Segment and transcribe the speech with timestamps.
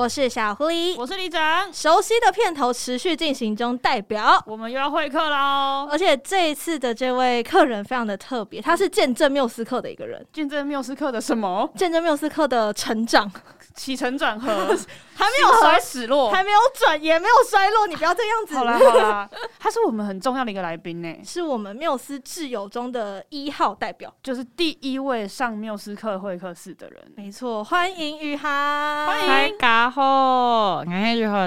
[0.00, 1.70] 我是小狐狸，我是李长。
[1.70, 5.86] 熟悉的片头持续进行中，代表我们又要会客喽。
[5.92, 10.26] 而且这一次的这位客人非常的特别，他是见证缪斯克的一个人。
[10.32, 11.70] 见证缪斯克的什么？
[11.76, 13.30] 见证缪斯克的成长。
[13.74, 14.74] 起承转合
[15.20, 18.56] 还没有衰死落，还没有转，也没有衰落，你不要这样子。
[18.56, 19.28] 好啦好啦，
[19.58, 26.98] 他是我们很重要的一个来宾呢，是我们缪斯挚友中的一号代表，就是第一位上缪斯克会客室的人。
[27.16, 30.82] 没错，欢迎雨涵，欢迎大家好，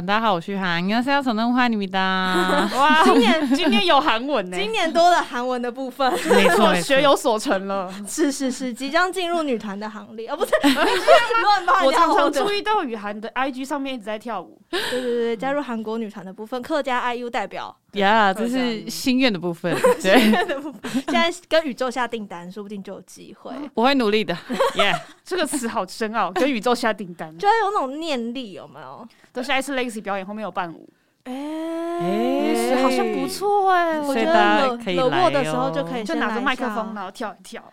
[0.05, 1.97] 大家好，我是雨涵，你好，要从东欢迎你的。
[1.97, 7.91] 哇， 今年今年有韩文呢，今年多了韩文的部分，没错， 学有所成了。
[8.07, 10.51] 是是是，即将进入女团的行列，哦不是，
[11.85, 24.35] 我常常注意到雨涵的 IG 上面一直在跳舞， 对对对，加入韩国女团的部分，客家 IU 代表，呀，这是心愿的部分，心愿的部分， 现在跟宇宙下订单，说不定就有机会， 我会努力的，
[24.75, 29.07] 耶，这个词好深奥，跟宇宙下订单，就要有那种念力，有没有？
[29.31, 30.89] 等下一次 Lacy 表演后面有伴舞，
[31.23, 37.63] 哎哎，好像不错哎，我觉得冷冷落的时候就可以就拿着麦克风，然后跳一跳，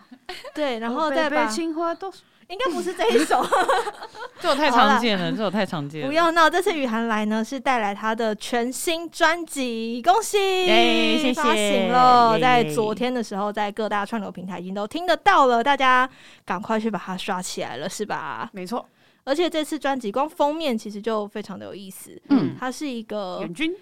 [0.55, 2.13] 对，然后再把青花都。
[2.51, 3.47] 应该不是这一首，
[4.41, 6.09] 这首太常见了，这首太常见了。
[6.09, 16.11] 不要闹，这次雨涵来呢，是带来他的全新专辑，恭喜，谢谢，发行了，在昨天的时候，在各大串流平台已经都听得到了，大家
[16.45, 18.51] 赶快去把它刷起来了，是吧？
[18.53, 18.85] 没错，
[19.23, 23.73] 而且这次专辑光封面其实就非常的有意思，嗯，它是一个眼睛，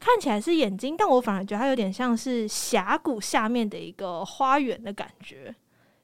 [0.00, 5.54] 看起来是眼睛，但我反而觉得它有点像是峡谷下面的一个花园的感觉。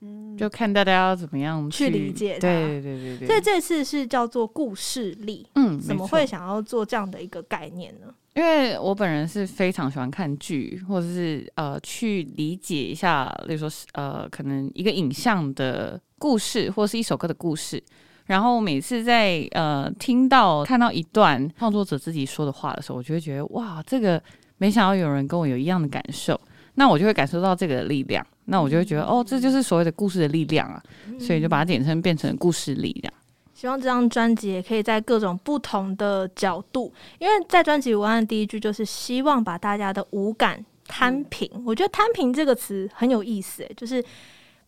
[0.02, 2.40] 嗯，就看大家要怎么样去，去理解它。
[2.40, 5.46] 对对对对，所以这次是叫做故事力。
[5.54, 8.06] 嗯，怎么会想要做这样的一个概念呢？
[8.34, 17.82] 因为我本人是非常喜欢看剧，或者是呃去理解一下，例如说呃可能一个影像的故事，或是一首歌的故事。
[18.26, 24.22] 然后每次在呃听到看到一段创作者自己说的话的时候，我就会觉得哇，这个
[24.58, 26.40] 没想到有人跟我有一样的感受。
[26.74, 30.82] 那我就会感受到这个力量，那我就会觉得哦，这就是所谓的故事的力量啊，
[31.18, 33.12] 所以就把它简称变成故事力量。
[33.52, 41.46] 希望这张专辑也可以在各种不同的角度，因为在专辑文案的第一句就是希望把大家的五感摊平。
[41.66, 44.02] 我觉得“摊平”这个词很有意思，就是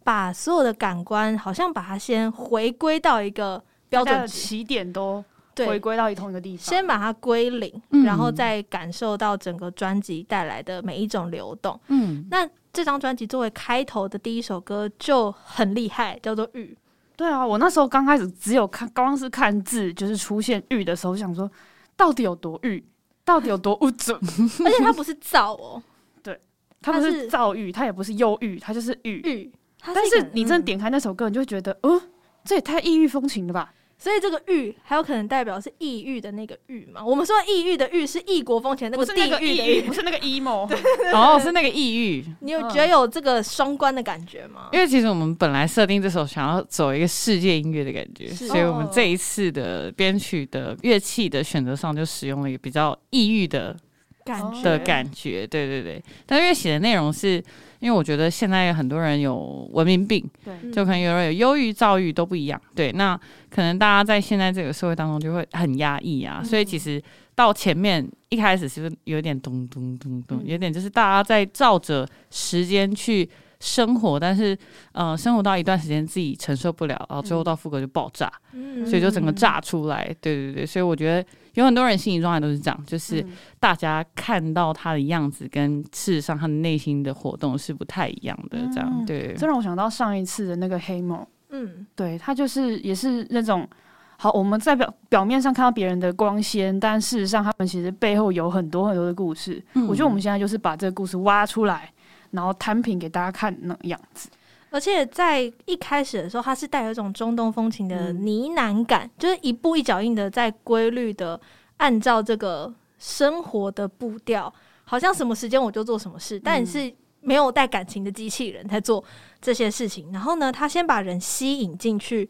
[0.04, 5.24] 把所有的感官好像把它先回归到一个标准起点都。
[5.54, 11.78] 对，回归到一同一个地方，先把它归零，嗯，然后再感受到整个专辑带来的每一种流动。
[11.88, 16.74] 嗯，那这张专辑作为开头的第一首歌就很厉害，叫做《玉》。
[17.14, 21.48] 对啊，我那时候刚开始只有看，刚刚是看字，就是出现“玉”的时候，想说
[21.94, 22.82] 到底有多玉，
[23.24, 24.18] 到底有多不准。
[24.64, 25.82] 而且它不是造哦，
[26.22, 26.41] 对，
[26.80, 29.20] 它不是躁郁，它也不是忧郁，它就是玉。
[29.20, 29.52] 玉，
[29.84, 32.00] 但是你真的点开那首歌，你就会觉得，哦，
[32.44, 33.72] 这也太异域风情了吧。
[34.02, 37.04] 所以这个“郁”还有可能代表是抑郁的那个“域”嘛？
[37.04, 40.68] 我们说抑郁的“域”是异国风情那个地域的“域”，不是那个 emo，
[41.12, 42.24] 哦，是那个抑郁。
[42.41, 44.70] 你有觉得有这个双关的感觉吗？
[44.72, 53.76] 因为其实我们本来设定这首想要走一个世界音乐的感觉，所以我们这一次的编曲的乐器的选择上就使用了一个比较抑郁的
[54.24, 55.46] 感觉的感觉。
[55.46, 57.41] 对对对，但因为写的内容是。
[57.82, 62.93] 因为我觉得现在有很多人有文明病，对，就可能有人有忧郁、躁郁都不一样，对。
[62.93, 63.19] 那
[63.50, 67.03] 可能大家在现在这个社会当中就会很压抑啊，嗯、所以其实
[67.34, 73.28] 到前面一开始是不是有点咚咚咚咚，有点就是大家在照着时间去
[73.62, 74.58] 生活，但是
[74.92, 81.26] 呃，生活到一段时间自己承受不了，然后最后到副歌就爆炸，嗯、所以就整个炸出来，对对对，所以我觉得。
[81.54, 83.22] 有很多人心理状态都是这样，就是
[83.60, 88.59] 大家看到他的样子，跟事实上他的内心的活动是不太一样的。
[88.72, 93.68] 这样，对，这让我想到上一次的那个黑梦，嗯，对，他就是也是那种，
[94.16, 99.62] 好，我们在表表面上看到别人的光鲜，但事实上他们其实背后有很多很多的故事。
[99.74, 101.91] 嗯，我觉得我们现在就是把这个故事挖出来，
[102.32, 104.28] 然后摊平给大家看那样子。
[104.70, 111.38] 而且在一开始的时候，它是带有一种中东风情的呢喃感，嗯、就是一步一脚印的在规律的
[111.76, 114.50] 按照这个生活的步调，
[114.84, 116.90] 好像什么时间我就做什么事，嗯、但是
[117.20, 119.04] 没有带感情的机器人在做
[119.42, 120.10] 这些事情。
[120.10, 122.26] 然后呢，他先把人吸引进去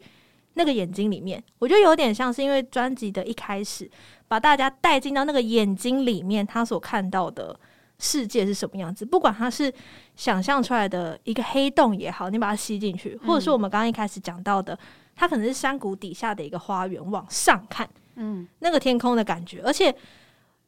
[0.55, 3.89] 那个眼睛里面，我觉得有点像是因为专辑的一开始
[4.27, 7.57] 把大家带进到那个眼睛里面，他所看到的。
[8.03, 9.05] 世界是什么样子？
[9.05, 9.73] 不管它是
[10.17, 14.77] 想象出来的一个黑洞也好，你把它吸进去，或者是我们刚刚一开始讲到的，
[15.15, 19.61] 它可能是山谷底下的一个花园，往上看，嗯，那个天空的感觉。
[19.63, 19.95] 而且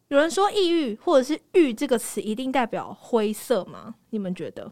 [0.07, 3.95] 有人说“抑郁”或者是“郁”这个词一定代表灰色吗？
[4.11, 4.71] 你们觉得？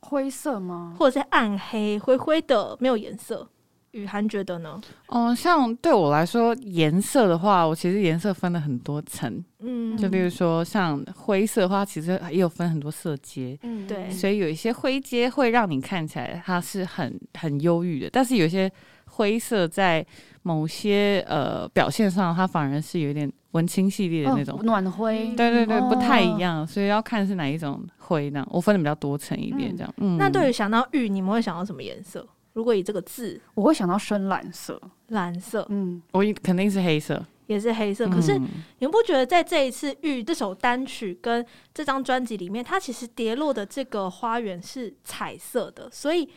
[0.00, 0.94] 灰色吗？
[0.98, 3.46] 或者是暗黑、灰灰的，没有颜色？
[3.94, 4.80] 雨涵觉得呢？
[5.06, 9.42] 哦、呃，像对我来说，颜色的话，我其实颜色分了很多层。
[9.60, 13.58] 嗯，就比如说像灰色的话，其实也有分很多色阶。
[13.62, 14.10] 嗯，对。
[14.10, 18.70] 所以有一些灰阶会让你看起来它是很很忧郁的，但是有些
[19.06, 20.04] 灰色在
[20.42, 25.32] 某些呃表现上，它反而是有点文青系列的那种、哦、暖灰。
[25.36, 28.46] 对对对，不太一样，哦、所以要看是哪一种灰呢？
[28.50, 29.94] 我分的比较多层一点，这样。
[29.98, 30.18] 嗯。
[30.18, 32.26] 那对于想到玉，你们会想到什么颜色？
[32.54, 34.80] 如果以这个字，我会想到深蓝色。
[35.08, 38.08] 蓝色，嗯，我肯定是黑色，也是黑色。
[38.08, 46.28] 可是你们不觉得在这一次《玉》这首单曲跟这张专辑里面，它其实跌落的这个花园是彩色的，所以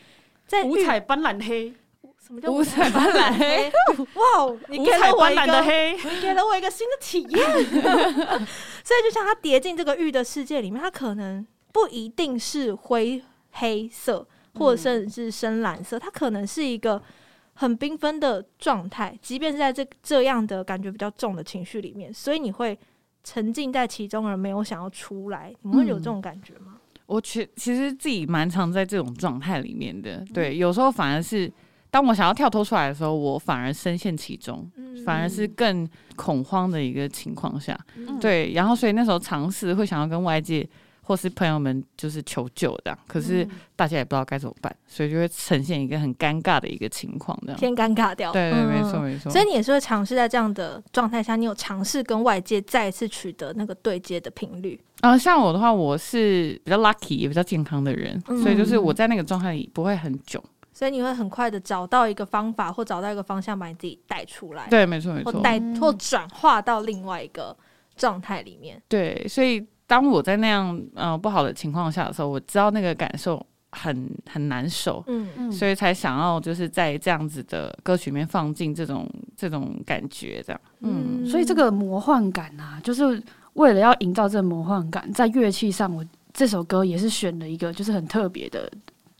[0.46, 1.72] 在五彩斑斓黑。
[2.20, 3.72] 什么叫五彩斑斓黑？
[3.96, 5.60] 哇，你给了我一个，
[6.10, 7.64] 你给了我一个新的体验。
[8.84, 13.22] 所以就像它跌进这个玉的世界里面，它可能不一定是灰
[13.52, 14.26] 黑色。
[14.58, 17.00] 或者甚至是深蓝色，它可能是一个
[17.54, 22.78] 很缤纷的状态，即便是在这这样的感觉比较重的情绪里面，所以你会
[23.24, 25.54] 沉浸在其中而没有想要出来。
[25.62, 26.74] 你们会有这种感觉吗？
[26.76, 31.52] 嗯、我其其实自己蛮常在这种状态里面的，对，有时候反而是
[31.90, 40.68] 当我想要跳脱出来的时候，我反而深陷其中，嗯、反而是更恐慌的一个情况下，嗯、对，然后所以那时候尝试会想要跟外界。
[41.08, 48.30] 或是朋友们就是求救这样，可是大家也不知道该怎么办，嗯、所以就会呈现一个很尴尬的一个情况，这样偏尴尬掉。
[48.30, 49.32] 对对，没错没错。
[49.32, 55.16] 所以你也是会尝试在这样的状态下，你有尝试跟外界再一次取得那个对接的频率啊？
[55.16, 60.44] 像我的话，我是比较 lucky 也比较健康的人，嗯、所以就是我在那个状态里不会很久，
[60.74, 64.68] 所以你会很快的找到一个方法或找到一个方向把你自己带出来。
[64.68, 67.56] 对，没错没错，或带或转化到另外一个
[67.96, 68.82] 状态里面。
[68.86, 69.66] 对，所以。
[69.88, 83.20] 当我在那样呃不好的情况下的时候，我知道那个感受很很难受，嗯嗯，所以才想要就是在这样子的歌曲里面放进这种这种感觉，这样，嗯，所以这个魔幻感啊，就是
[83.54, 88.70] 为了要营造这个魔幻感，在乐器上，我这首歌也是选了一个就是很特别的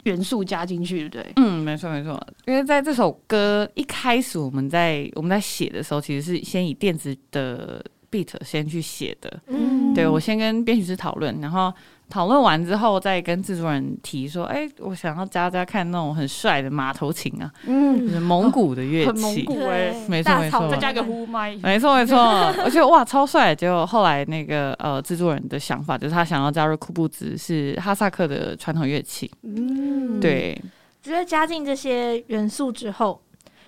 [0.04, 1.32] 元素加进去，对不对？
[1.36, 7.82] 嗯，没错没错，因为在这首歌一开始我们在我们在写的时候，其实是先以电子的。
[8.10, 11.72] Beat 先去写的，嗯，对，我先跟编曲师讨论，然后
[12.08, 22.16] 讨论完之后再跟制作人提说，哎、欸，我想要加加看那种很帅的马头琴啊，嗯，就是蒙古的乐器，蒙古哎，没错没错，再加个呼麦，没错没错，
[22.64, 30.58] 而且哇超帅，结果后来那个呃制作人的想法就是他想要加入库布兹，是哈萨克的传统乐器，嗯，对，
[31.02, 33.20] 觉得加进这些元素之后，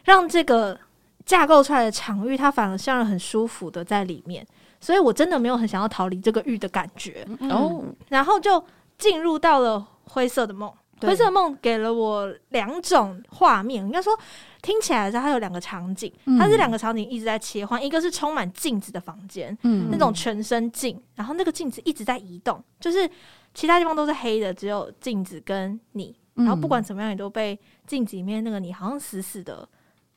[0.04, 0.78] 让这个。
[1.24, 4.46] 架构出来的场域，它反而像是很舒服的在里面，
[4.80, 7.26] 所以我真的没有很想要逃离这个域的感觉。
[7.50, 8.62] 哦、嗯，然后就
[8.98, 10.72] 进入到了灰色的梦。
[11.02, 14.12] 灰色的梦给了我两种画面，应该说
[14.60, 23.08] 听起来的时候，它有两个场景，它是两个场景一直在切换，嗯、一个是充满镜子的房间，嗯，那种全身镜，然后那个镜子一直在移动，就是
[23.54, 29.66] 其他地方都是黑的，只有镜子跟你，然后不管怎么样，你都被镜子里面那个你好像死死的。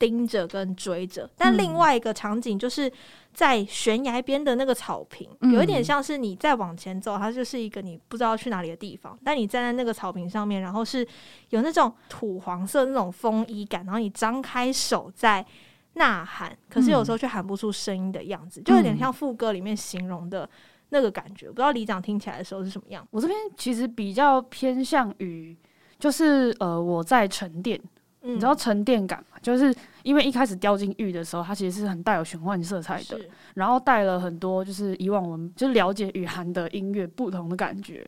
[0.04, 2.92] 盯着跟追着，但另外一个场景就是
[3.34, 9.18] 在悬崖边的那个草坪，嗯、有一点像是你再往前走，它就是一个你不知道去哪里的地方。
[9.24, 11.08] 但你站在那个草坪上面，然后是
[11.52, 15.46] 有那种土黄色那种风衣感，然后你张开手在
[15.94, 20.50] 呐喊，可是有时候却喊不出声音的样子，嗯、就有点像副歌里面形容的
[20.90, 21.48] 那个感觉。
[21.48, 23.08] 不知道李长听起来的时候是什么样？
[23.10, 25.56] 我这边其实比较偏向于，
[25.98, 27.80] 就是呃，我在沉淀。
[28.26, 29.38] 你知道沉淀感吗？
[29.42, 33.20] 就是因为一开始掉进玉的时候，它其实是很带有玄幻色彩的，
[33.56, 38.06] 然后带了很多就是以往我们就了解雨涵的音乐不同的感觉。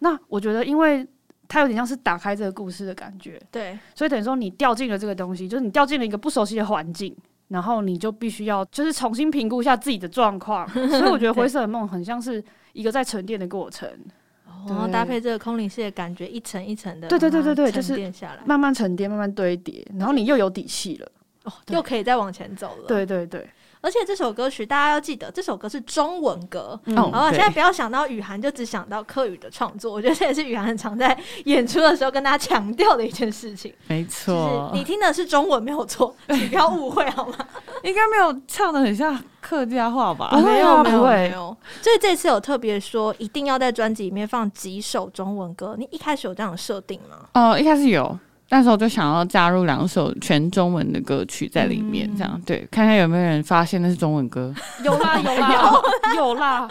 [0.00, 1.06] 那我觉得，因为
[1.46, 7.16] 它有点像是打开这个故事的感觉，对，所以等于说你掉进了这个东西，就是你掉进了一个不熟悉的环境，
[7.48, 10.68] 然后你就必须要就是重新评估一下自己的状况。
[10.68, 12.42] 所以我觉得灰色的梦很像是
[12.72, 13.88] 一个在沉淀的过程。
[14.68, 21.12] 然后搭配这个空灵系的感觉，一层一层的，对对对对对，沉淀下来，慢慢沉淀，慢慢堆叠，然后你又有底气了，
[21.44, 22.86] 哦，又可以再往前走了。
[22.86, 23.48] 对对对。
[23.84, 26.80] 而且这首歌曲大家要记得，这首歌是中文歌。
[26.86, 31.14] 嗯、好，现在不要想到雨涵就只想到客语的创作， 我觉得这也是雨涵很常在
[31.44, 33.70] 演出的时候跟大家强调的一件事情。
[33.86, 37.36] 没错，你听的是中文没有错，你不要误会好吗？
[37.84, 40.30] 应该没有唱的很像客家话吧？
[40.32, 41.54] 没有没有没有。
[41.82, 45.76] 所以这次有特别说，一定要在专辑里面放几首中文歌。
[45.78, 47.28] 你一开始有这样的设定吗？
[47.34, 48.18] 哦、呃，一开始有。
[48.50, 54.54] 那时候就想要加入两首全中文的歌曲在里面，这样、嗯、对，看看有没有人发现那是中文歌。
[54.84, 55.82] 有啦 有啦
[56.14, 56.68] 有啦，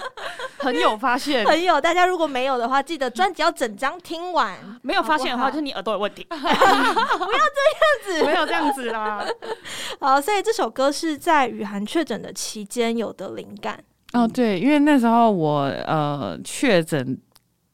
[0.60, 1.82] 很有发现，很有。
[1.82, 4.56] 大家如果没有的话，记得专辑要整张听完。
[4.82, 6.26] 没有发现的话，就是你耳朵有问题。
[6.30, 6.64] 不要这样
[8.06, 9.26] 子，没有这样子啦。
[10.00, 13.78] 好，所以这首歌是在雨涵确诊的期间有的灵感。
[14.14, 17.18] 哦，对，因为那时候我呃确诊。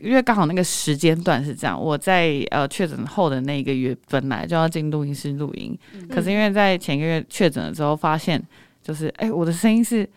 [0.02, 8.42] 因为刚好那个时间段是这样，我在呃确诊后的那一个月本来就要进录音室录音，嗯、可是因为在前一个月确诊了之后，发现
[8.82, 10.10] 就是哎、欸，我的声音是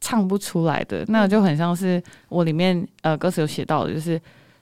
[0.00, 4.20] 唱不出来的，那就很像是我里面呃歌词有写到的，就是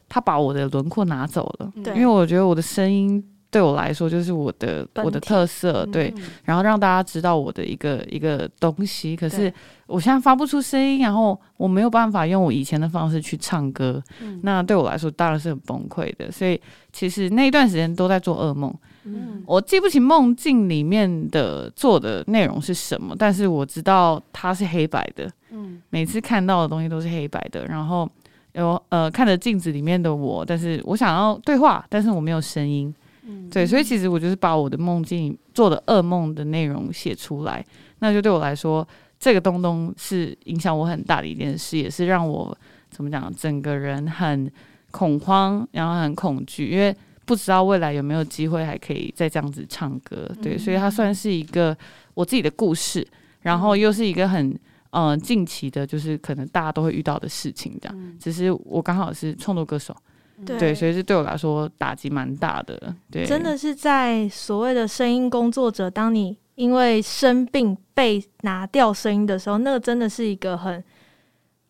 [0.08, 3.22] 他把我的轮廓拿走了，因为我觉得我的声音。
[3.54, 9.14] 对我来说，就是我的我的特色，对，嗯、然后让大家知道我的一个一个东西。
[9.14, 9.52] 可是
[9.86, 16.32] 我现在发不出声音，然后我没有办法用我以前的方式去唱歌，嗯、那对我来说当然是很崩溃的。
[16.32, 16.60] 所以
[16.92, 28.10] 其实那一段时间都在做噩梦，嗯，我记不起梦境里面的做的内容是什么，但是我知道它是黑白的，嗯，每次看到的东西都是黑白的，然后
[28.54, 32.92] 有呃看着镜子里面的我，但是我想要对话，但是我没有声音。
[33.26, 37.64] 嗯，对，所以其实我就是把我的梦境做的噩梦的内容写出来，
[38.00, 38.86] 那就对我来说，
[39.18, 42.56] 这个东东是影响我很大的一件事，也是让我
[42.90, 44.50] 怎么讲，整个人很
[44.90, 50.30] 恐慌，然后很恐惧，因为不知道未来有没有机会还可以再这样子唱歌。
[50.42, 51.76] 对，所以它算是一个
[52.12, 53.06] 我自己的故事，
[53.40, 54.50] 然后又是一个很
[54.90, 58.16] 嗯、呃、近期的，就是可能大家都会遇到的事情，这样。
[58.20, 59.96] 只是我刚好是创作歌手。
[60.44, 62.94] 对，对，所以这对我来说打击蛮大的。
[63.10, 70.82] 对，真的是在所谓的声音工作者，当你因为生病被拿掉声音的时候，那个真的是一个很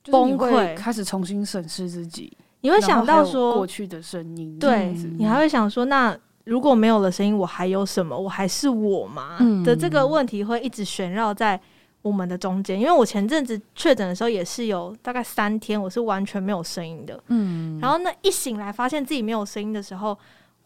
[0.07, 2.37] 崩溃，开始重新审视自己。
[2.61, 8.17] 你会想到说过去的声音，对，你还会想说，那如果没有了声音，我还有什么？
[8.17, 9.37] 我还是我吗？
[9.41, 11.61] 嗯、的这个问题会一直旋绕在。
[12.05, 17.19] 我们的中间，因为我前阵子确诊的时候也是有大概三天，我是完全没有声音的。
[17.29, 20.17] 嗯，然后那一醒来发现自己没有声音的时候，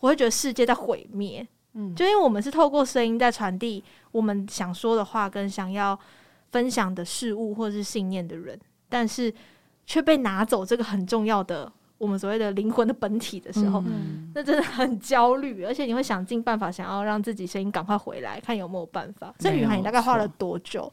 [0.01, 1.47] 我会觉得世界在毁灭。
[1.75, 5.97] 嗯，就因为我们是透过声音在传递我们想说的话跟想要
[6.51, 9.33] 分享的事物或者是信念的人，但是
[9.87, 19.33] 却被拿走这个很重要的我们所谓的灵魂的本体的时候，嗯，那真的很焦虑，而且你会想尽办法想要让自己声音赶快回来，看有没有办法。
[19.39, 20.93] 这雨涵，你大概花了多久？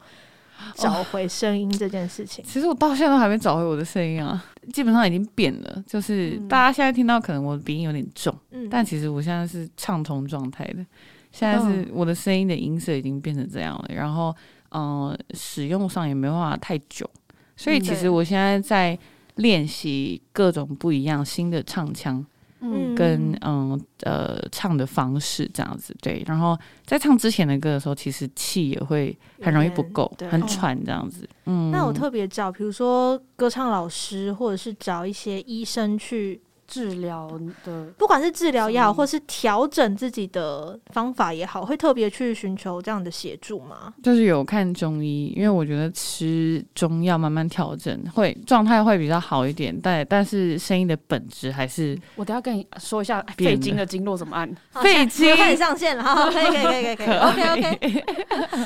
[0.75, 4.43] 找回声音这件事情， 其实我到现在都还没找回我的声音啊，
[4.74, 5.83] 基本上已经变了。
[5.85, 10.85] 就是大家现在听到可能我的鼻音有点重，嗯、但其实我现在是畅通状态的。
[11.31, 14.33] 现在是我的声音的音色已经变成这样了，然后
[14.69, 17.09] 嗯、呃，使用上也没办法太久，
[17.57, 18.97] 所以其实我现在在
[19.35, 22.25] 练习各种不一样新的唱腔。
[22.74, 31.27] 嗯，跟嗯呃唱的方式这样子对，然后在唱之前的歌的时候，其实气也会很容易不够，很喘这样子。
[31.45, 36.41] 嗯，那我特别找，比如说歌唱老师，或者是找一些医生去。
[36.67, 37.29] 治疗
[37.63, 43.93] 的，不管是治疗也好，或是调整自己的方法也好，会特别去寻求这样的协助吗？
[44.01, 49.77] 就是有看中医，因为我觉得吃中药慢慢调整，会状态会比较好一点。
[49.81, 51.98] 但但是声音的本质还是……
[52.15, 54.50] 我等下跟你说一下肺经的经络怎么按。
[54.81, 58.05] 肺经开始上线了，好，可以可以可以可以可以，OK OK。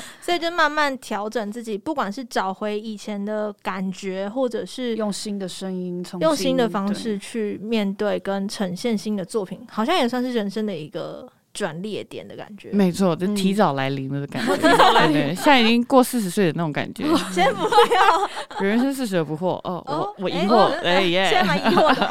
[0.20, 7.89] 所以就慢慢调整自己，不管是找回以前的感觉，或者是用新的声音，从用新的方式去面。
[7.94, 12.70] 对，跟呈现新的作品，好像也算是人生的一个转捩点的感觉。
[12.72, 14.56] 没错，就提早来临了的感觉。
[14.56, 17.04] 提早来临，现在已经过四十岁的那种感觉。
[17.32, 19.60] 先不要，人生四十而不惑。
[19.64, 22.06] 哦，我我疑惑，哎耶，现在蛮疑惑的，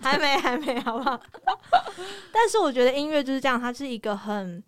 [0.00, 1.20] 还没还没 还没，好不好？
[2.32, 4.62] 但是我觉得音乐就是这样，它是一个很。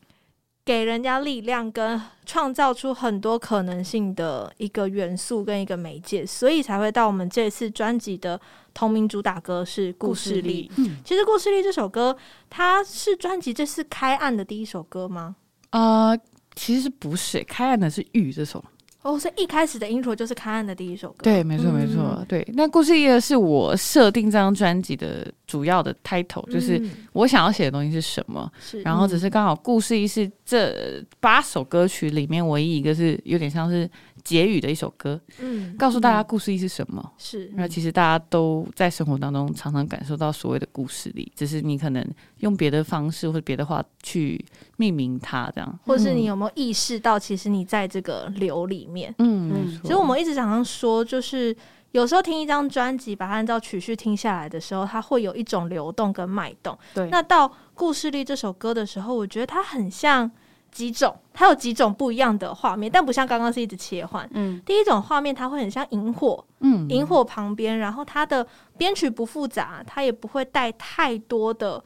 [0.65, 8.41] 给人家力量跟创造出很多可能性的一个元素跟一个媒介，所以才会到我们这次专辑的
[8.73, 10.71] 同名主打歌是《故事力》。
[10.79, 12.17] 嗯，其实《故事力》这首歌，
[12.49, 15.37] 它是专辑这次开案的第一首歌吗？
[15.71, 16.19] 呃，
[16.55, 18.65] 其实不是，开案的是《玉》这首。
[19.05, 21.19] 哦，所以一开始的 intro 就是开案的第一首歌。
[21.23, 22.17] 对，没错，没错。
[22.19, 26.83] 嗯、对，那故事一呢是我设定这张专辑的主要的 title，、嗯、就是
[27.13, 28.51] 我想要写的东西是什么。
[28.61, 33.89] 是，然后只是刚好故事一是这八首歌曲里面唯一一个是有点像是。
[34.25, 37.01] 结语的一首歌，嗯，告诉大家故事力是什么？
[37.05, 42.03] 嗯、是，那其实大家都在生活当中常常感受到所谓的故事力，只是你可能
[42.39, 44.43] 用别的方式或者别的话去
[44.79, 51.55] 命名它，这样，或是你有没有意识到，其实你在这个流里面，嗯，其实我们一直常常说，就是
[51.93, 56.77] 有时候听一张专辑，把它按照曲序听下来的时候，它会有一种流动跟脉动。
[56.95, 60.31] 对，那到故事力这首歌的时候，我觉得它很像
[60.75, 64.29] 几种，它有几种不一样的画面，但不像刚刚是一直切换。
[64.33, 68.45] 嗯，第一种画面它会很像萤火，嗯，萤火旁边，然后它的
[68.77, 71.83] 编曲不复杂，它也不会带太多的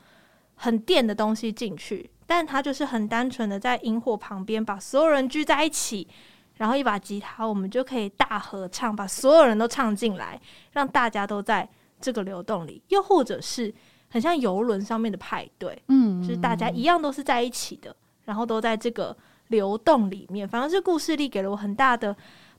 [0.55, 2.11] 很电的东西进去。
[2.27, 6.07] 但它就是很单纯的在萤火旁边，把所有人聚在一起，
[6.57, 10.41] 然后一把吉他，我们就可以大合唱，把所有人都唱进来，
[10.73, 11.69] 让大家都在
[12.01, 12.83] 这个流动里。
[12.89, 13.75] 又或者是
[14.11, 17.97] 很像游轮上面的派对，嗯，就是大家一样都是在一起的，
[18.29, 19.17] 然后都在这个
[19.49, 20.47] 流动里面。
[20.47, 22.15] 反而是故事力给了我很大的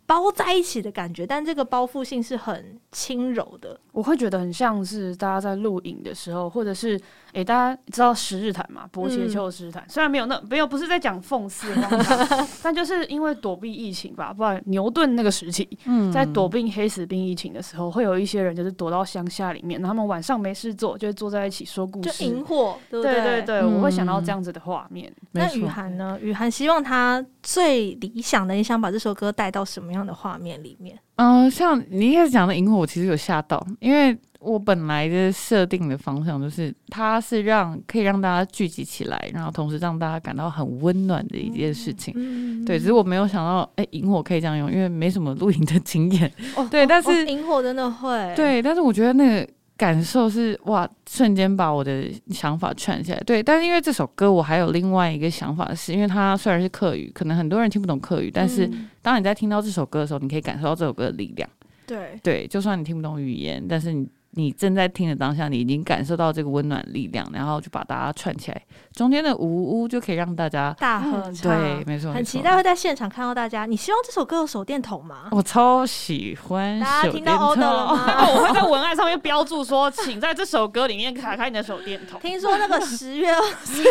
[0.09, 3.79] 包在一起的感觉，但这个包覆性是很轻柔的。
[3.91, 6.99] 我会觉得很像是大家在录影的时候，或者是。
[7.33, 8.89] 诶、欸，大家知道十日谈嘛？
[8.91, 11.67] 波切丘十日谈，虽然没有那没有不是在讲讽刺
[12.63, 25.07] 但就是因为躲避疫情吧，不然牛顿那个时期，嗯，在躲避黑死病疫情的时候，会有一些人就是躲到乡下里面，他们晚上没事做，就会坐在一起说故事，就萤火，对对，对对，我会想到这样子的画面。
[25.19, 26.17] 嗯、那雨涵呢？
[26.19, 30.97] 雨涵希望他最理想的，你想把这首歌带到什么样的画面里面？
[31.15, 34.17] 嗯、呃，像你一开始讲的萤火，我其实有吓到，因为。
[34.41, 42.13] 我本来的设定的方向就是，它是让可以让大家聚集起来，然后同时让大家感到很温暖的一件事情。
[42.15, 46.31] 嗯、对，只是我没有想到，哎、欸，营火可以这样用，因为没什么露营的经验。
[46.55, 48.33] 哦，对，但是萤火真的会。
[48.33, 53.19] 对，但是我觉得那个感受是哇，瞬间把我的想法串起来。
[53.25, 58.69] 对，但是因为这首歌，我还有另外一个想法是，是因为它虽然是客语，可能很多人听不懂客语，但是
[59.01, 61.49] 当你在听到这首歌的时候，你可以感受到这首歌的力量。
[61.87, 64.05] 对，对，就算你听不懂语言，但是你。
[64.31, 68.61] 你正在听的当下，你已经感受到这个温暖力量，然后就把大家串起来，
[68.93, 71.51] 中间的呜呜就可以让大家大合唱。
[71.51, 73.65] 对，没错，很期待会在现场看到大家。
[73.65, 75.29] 你希望这首歌有手电筒吗？
[75.31, 76.79] 我超喜欢。
[76.79, 78.27] 大家听到 order 了吗？
[78.29, 82.19] 我会在文案上面标注说，请在这首歌里面打开你的手电筒。
[82.21, 83.83] 听说那个十月二十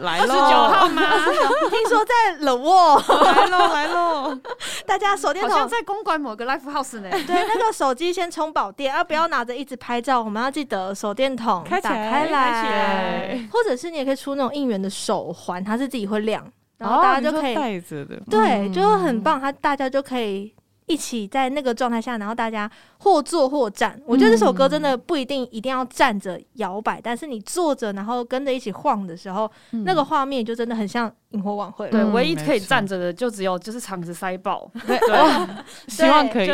[0.00, 1.02] 来了，二十九号吗？
[1.70, 4.38] 听说在冷沃来喽来喽，
[4.86, 7.08] 大家手电筒好像在公馆某个 live house 呢。
[7.10, 10.20] 对，那个手机先充饱电，啊，不要拿着一直拍照。
[10.20, 16.44] 我们要记得手电筒打开来，或者是你也可以出那种应援的手环，它是自己会亮，
[16.78, 19.40] 然后大家就可以带着的，对，就会很棒。
[19.40, 20.52] 它大家就可以。
[20.86, 24.00] 一起在那个状态下，然后大家或坐或站。
[24.06, 29.50] 我觉得这首歌真的不一定一定要站着摇摆，但是你坐着，然后跟着一起晃的时候，
[29.84, 31.90] 那个画面就真的很像萤火晚会。
[31.90, 34.70] 对，唯一可以站着的就只有就是场子塞爆。
[34.86, 34.96] 对，
[35.88, 36.46] 希望可以，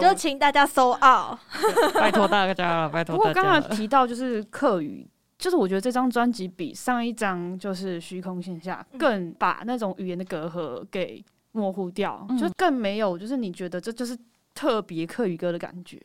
[0.00, 1.38] 就请大家搜 out，
[1.94, 3.32] 拜托大家了，拜托大家。
[3.32, 11.24] 不过刚刚提到就是客语，就是我觉得这张专辑比上一张就是虚空线下更把那种语言的隔阂给。
[11.54, 14.16] 模糊掉，就更没有，就是你觉得这就是
[14.54, 15.98] 特别客语歌的感觉。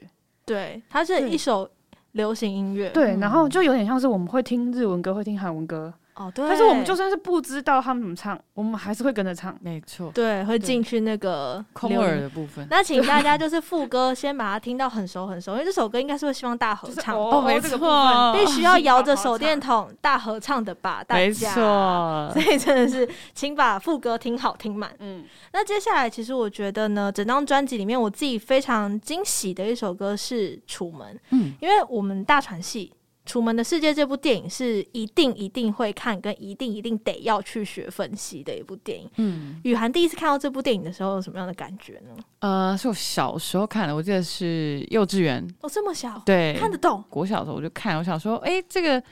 [0.45, 1.69] 对，它是一首
[2.11, 2.89] 流行音乐。
[2.91, 5.91] 对，然后就有点像是我们会听日文歌，会听韩文歌。
[6.19, 6.45] 哦，对。
[6.49, 9.57] 但是我们就算是不知道他们怎么唱，我们还是会跟着唱。
[9.61, 10.11] 没错。
[10.13, 12.67] 对，会进去那个空耳的部分。
[12.69, 17.17] 那请大家就是副歌先把它听到很熟很熟，因为这首歌应该是会希望大合唱。
[17.17, 18.33] 哦，没错。
[18.33, 21.21] 必须要摇着手电筒大合唱的吧，大家。
[21.21, 22.31] 没错。
[22.33, 24.91] 所以真的是，请把副歌听好听满。
[24.99, 25.23] 嗯。
[25.53, 31.15] 那接下来，其实我觉得呢，整张专辑里面，我自己非常惊喜的一首歌是《楚门》。
[31.29, 31.53] 嗯。
[31.61, 32.91] 因为我们大传系。
[33.29, 39.07] 《楚门的世界》这部电影是一定一定会看，跟一定一定得要去学分析的一部电影。
[39.17, 42.17] 嗯，雨涵第一次看到这部电影的时候，有什么样的感觉呢？
[42.39, 45.47] 呃，是我小时候看的，我记得是幼稚园。
[45.61, 47.03] 哦，这么小，对，看得懂。
[47.07, 49.03] 国小的时候我就看，我想说，哎、欸，这个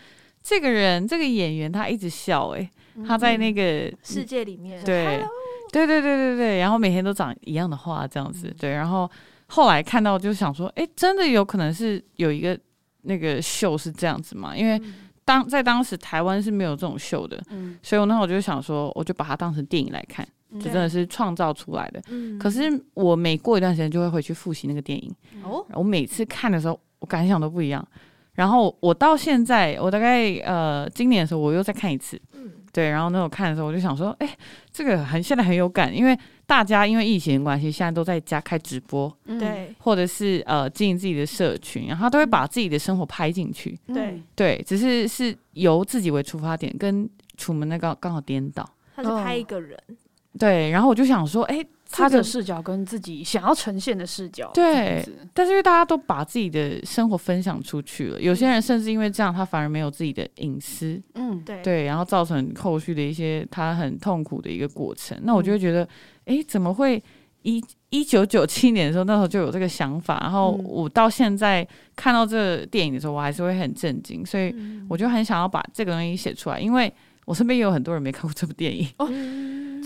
[0.41, 5.23] 这个人，这个演员，他一直笑、欸，哎、嗯，他在那个世界里面，对，
[5.71, 9.07] 对对对对对，然后每天都讲一样的话，这样子，对，然后
[9.45, 12.59] 后来看到就想说，哎、欸，真的有可能是有一个。
[13.07, 14.55] 那个秀是这样子嘛？
[14.55, 14.79] 因为
[15.25, 22.01] 当在当时台湾是没有这种秀的，嗯，所以我那会我就想说，我就把它当成电影来看，就真的是创造出来的。
[22.09, 22.61] 嗯，可是
[22.93, 25.13] 我每过一段时间就会回去复习那个电影。
[25.43, 27.85] 哦，我每次看的时候，我感想都不一样。
[28.33, 32.21] 然后我到现在，我大概呃今年的时候，我又再看一次。
[32.77, 34.37] 嗯，对，然后那我看的时候，我就想说，哎，
[34.71, 36.17] 这个很现在很有感，因为。
[36.47, 44.23] 大家因为疫情的关系，现在都在家开直播，对，或者是呃经营自己的社群，然后都会把自己的生活拍进去，对。
[44.33, 49.93] 对，只是是由自己为出发点，跟楚门那个刚好颠倒，他是拍一个人，哦，
[50.39, 51.61] 对，然后我就想说，哎。
[51.89, 65.17] 他的视角跟自己想要呈现的视角，对，但是因为大家都把自己的生活分享出去了，有些人甚至因为这样，他反而没有自己的隐私，嗯，对，对，然后造成后续的一些他很痛苦的一个过程。
[65.23, 65.87] 那我就会觉得，
[66.25, 67.01] 哎，怎么会
[67.43, 74.53] 一一九九七年的时候，那时候就有这个想法，然后我到现在看到这个电影的时候，我还是会很震惊，所以
[74.89, 76.93] 我就很想要把这个东西写出来，因为
[77.27, 78.87] 我身边也有很多人没看过这部电影。
[78.97, 79.07] 哦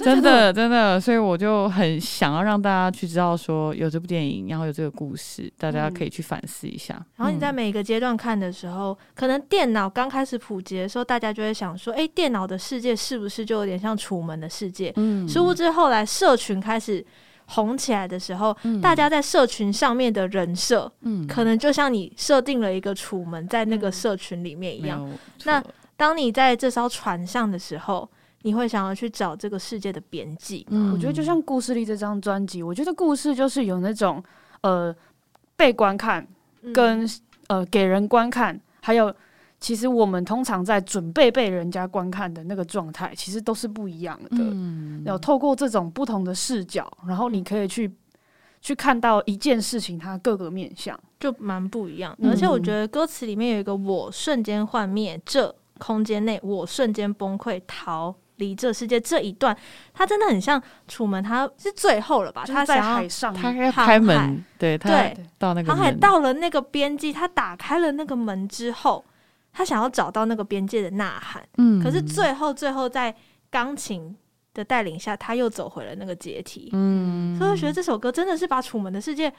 [0.04, 6.96] 真的真的，所以我就很想要让大家去知道说有这部电影，然后有这个故事，大家可以去反思一下。
[6.96, 17.06] 嗯、然后你在每一个阶段看的时候，可能电脑刚开始普及的时候，大家就会想说：“哎，电脑的世界是不是就有点像楚门的世界？”嗯，殊不知后来社群开始
[17.46, 25.00] 红起来的时候，嗯、大家在社群上面的人设，嗯，可能就像你设定了一个楚门在那个社群里面一样。
[25.08, 25.64] 嗯、那
[26.02, 28.10] 当你在这艘船上的时候，
[28.42, 30.66] 你会想要去找这个世界的边际。
[30.72, 34.24] 嗯，我觉得就像《故事里》这张专辑，我觉得故事就是有那种
[34.62, 34.92] 呃
[35.56, 36.28] 被观看
[36.74, 37.10] 跟、嗯、
[37.50, 39.14] 呃给人观看，还有
[39.60, 44.38] 其实我们通常在准备被人家观看的那个状态，其实都是不一样的。
[44.40, 47.94] 嗯，然后透过这种不同的视角，然后你可以去
[48.60, 52.18] 去看到一件事情它各个面向，就蛮不一样。
[52.24, 58.16] 而且我觉得歌词里面有一个“我瞬间幻灭”，这空间内我瞬间崩溃逃。
[58.38, 59.56] 离这世界这一段，
[59.94, 62.44] 他真的很像楚门，他是最后了吧？
[62.44, 69.06] 他在海上，他要开门，对对，到那个航海到了那个边际，他打开了那个门之后，
[69.54, 71.48] 他想要找到那个边界的呐喊。
[71.60, 73.16] 嗯，可是最后最后在
[73.52, 74.16] 钢琴
[74.56, 76.72] 的带领下，他又走回了那个阶梯。
[76.74, 79.32] 嗯，所以我觉得这首歌真的是把楚门的世界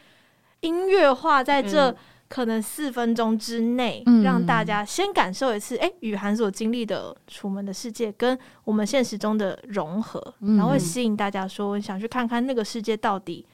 [0.60, 1.90] 音乐化在这。
[1.90, 1.96] 嗯
[2.32, 13.44] 可能四分钟之内，让大家先感受一次，哎、嗯，雨涵所经历的楚门的世界跟我们现实中的融合，嗯、然后会吸引大家说，想去看看那个世界到底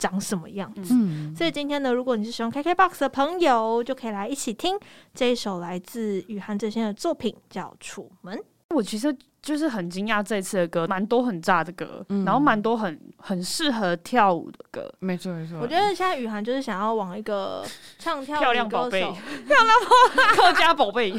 [0.00, 0.94] 长什么样子。
[0.94, 4.76] 嗯、所以今天呢，如果你是使用 KKBOX 的朋友，就可以来一起听
[5.14, 8.36] 这一首来自雨涵最新的作品，叫《楚门》。
[8.70, 9.16] 我其实。
[9.44, 14.90] 就是很惊讶，这次的歌蛮多很炸的歌，嗯、然后蛮多很很适合跳舞的歌。
[15.00, 17.62] 没错没错，我觉得现在雨涵就是想要往一个
[17.98, 19.78] 唱跳漂亮宝贝、漂亮
[20.34, 21.14] 客家宝贝。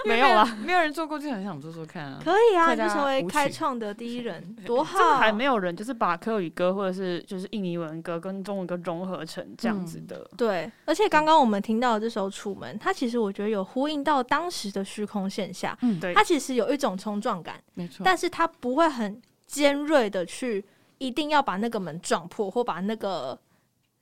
[0.08, 2.20] 没有啦，没有人做过，就很想做做看啊。
[2.22, 5.16] 可以啊，就成为开创的第一人，多好！
[5.16, 10.16] 还没有人就是把客语歌或者是就是印尼文歌跟中文歌融合成这样子的。
[10.32, 15.76] 嗯、对，而且刚刚我们听到的这首《楚门》，它其实我觉得有呼应到当时的虚空线下。
[15.82, 20.64] 嗯，对，它其实有一种冲撞感，没错，但是它不会很尖锐的去
[20.98, 23.38] 一定要把那个门撞破或把那个。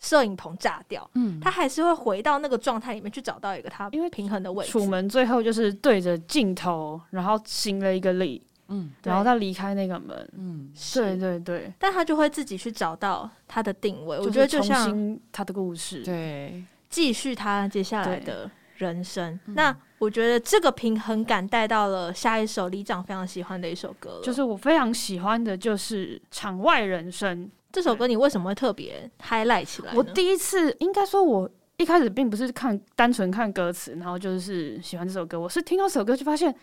[0.00, 4.70] 摄影棚炸掉，嗯，他还是会回到那个状态里面去找到一个他因为平衡的位置。
[4.70, 14.18] 楚门最后就是对着镜头，然后行了一个礼，嗯，然后他离开那个门，嗯，对对对，但他就会自己去找到他的定位。
[14.18, 19.38] 我觉得就像他的故事，对，继续他接下来的人生。
[19.46, 27.46] 那我觉得这个平衡感带到了下一首李长非常喜欢的一首歌，就是我非常喜欢的，就是《场外人生》。
[27.70, 29.92] 这首歌你为什么会特别 highlight 起来？
[29.94, 35.38] 我第一次应该说，我一开始并不是看单纯看歌词，然后就是喜欢这首歌。
[35.38, 36.54] 我是听到这首歌就发现，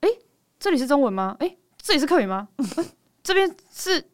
[0.00, 0.08] 哎，
[0.58, 1.34] 这里是中文吗？
[1.40, 2.48] 哎，这里是客语吗？
[3.22, 4.04] 这边是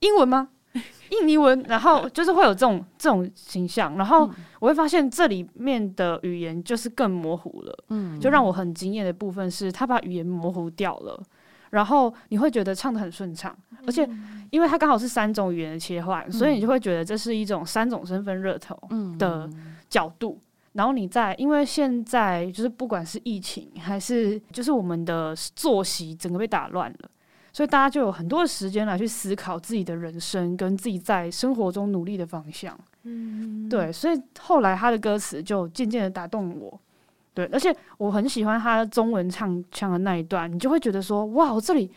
[0.00, 0.48] 英文吗？
[1.10, 1.62] 印尼文？
[1.68, 7.84] 然后就是会有这种这种形象，然后我会发现这里面的语言就是更模糊了。
[7.90, 11.22] 嗯，就让我很惊艳的部分是，他把语言模糊掉了。
[11.72, 13.56] 然后你会觉得唱的很顺畅，
[13.86, 14.06] 而且
[14.50, 18.78] 因为它刚好是三种语言的切换，嗯、所以你就会觉得这是一种三种身份热头
[19.18, 19.48] 的
[19.88, 20.38] 角度。
[20.38, 27.10] 嗯、然后你在，因为现在就是不管是疫情还是就是我们的作息整个被打乱了，
[27.54, 32.78] 所以大家就有很多的时间来去思考自己的人生跟自己在生活中努力的方向。
[33.04, 36.78] 嗯，对，所以后来他的歌词就渐渐的打动我。
[37.34, 41.90] 对，而且我很喜欢他中文唱唱的那一段，你就会觉得说，哇，我这里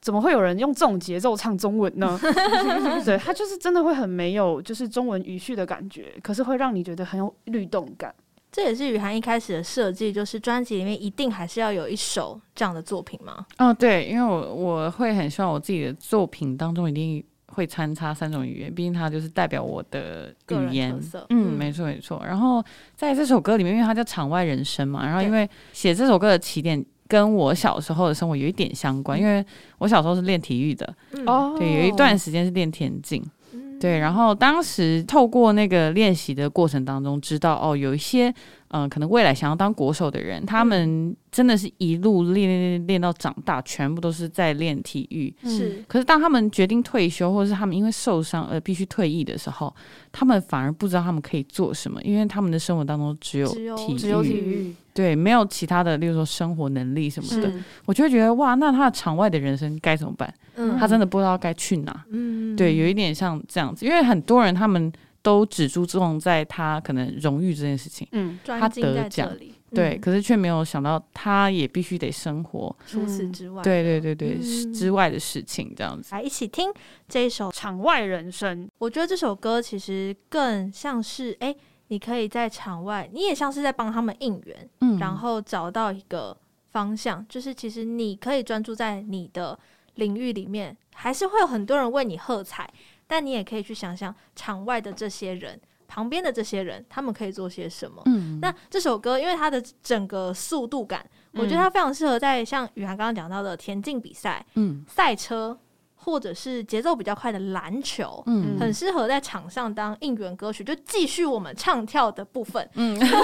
[0.00, 2.18] 怎么会有人用这种节奏唱中文呢？
[3.04, 8.14] 对，他就是真的会很没有就是中文语序的感觉，可是会让你觉得很有律动感。
[8.50, 13.46] 这也是雨涵一开始的设计，就是专辑里面一定还是要有一首这样的作品吗？
[13.56, 17.24] 嗯，对，因为我我会很希望我自己的作品当中一定。
[17.54, 20.98] 会参差三种语言，毕竟它就是代表我的语言。
[21.28, 22.22] 嗯，没错没错。
[22.26, 22.64] 然后
[22.96, 29.44] 在这首歌里面，因为它叫《场外人生》嘛，然后因为写这首歌的起点跟我小时候的生活有一点相关，因为
[29.78, 30.86] 我小时候是练体育的，
[31.26, 33.98] 哦、嗯，对，有一段时间是练田径，嗯、对。
[33.98, 38.34] 然后当时透过那个练习的过程当中，知道哦，有一些嗯、
[38.72, 41.16] 呃，可能未来想要当国手的人，他们。
[41.32, 45.34] 真的是一路练练练练到长大，全部都是在练体育。
[45.48, 49.74] 是，可是当他们决定退休，或者是他们因为受伤而必须退役的时候，
[50.12, 57.50] 他们反而不知道他们可以做什么，因为他们的生活当中只有体育，只有体育，对，没有其他的，例如说生活能力什么的。
[57.86, 60.34] 我就会觉得哇，那他的场外的人生该怎么办？
[60.56, 62.04] 嗯，他真的不知道该去哪。
[62.10, 69.30] 嗯，嗯，对，有一点像这样子，因为很多人他们都只注重在他可能荣誉这件事情，嗯，他得奖，
[69.72, 74.38] 对，可是却没有想到他也必须得生活，除此之外，对对对对，
[74.72, 76.14] 之外的事情这样子。
[76.14, 76.70] 来一起听
[77.08, 81.54] 这一首《场外人生》，我觉得这首歌其实更像是，哎，
[81.88, 86.36] 你可以在场外，你也像是在帮他们应援，嗯，然后找到一个
[86.72, 89.58] 方向，就是其实你可以专注在你的。
[89.96, 92.66] 领域里面还是会有很多人为你喝彩，
[93.12, 98.00] 但你也可以去想想场外的这些人，旁边的这些人，他们可以做些什么。
[98.06, 105.58] 嗯，那这首歌因为它的整个速度感，我觉得它非常适合在像雨涵刚刚讲到的田径比赛、嗯，赛车。
[106.04, 113.14] 或者是节奏比较快的篮球，嗯，很适合在场上当应援歌曲，就继续我们唱跳的部分，嗯， 进入